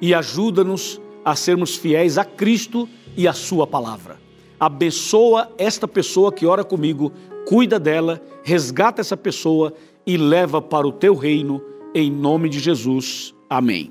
e 0.00 0.14
ajuda-nos 0.14 1.00
a 1.24 1.34
sermos 1.34 1.74
fiéis 1.74 2.16
a 2.16 2.24
Cristo 2.24 2.88
e 3.16 3.26
a 3.26 3.32
Sua 3.32 3.66
palavra. 3.66 4.16
Abençoa 4.60 5.50
esta 5.58 5.88
pessoa 5.88 6.32
que 6.32 6.46
ora 6.46 6.64
comigo 6.64 7.12
cuida 7.48 7.80
dela, 7.80 8.20
resgata 8.42 9.00
essa 9.00 9.16
pessoa 9.16 9.72
e 10.06 10.18
leva 10.18 10.60
para 10.60 10.86
o 10.86 10.92
teu 10.92 11.14
reino, 11.14 11.62
em 11.94 12.10
nome 12.10 12.46
de 12.46 12.60
Jesus. 12.60 13.34
Amém. 13.48 13.90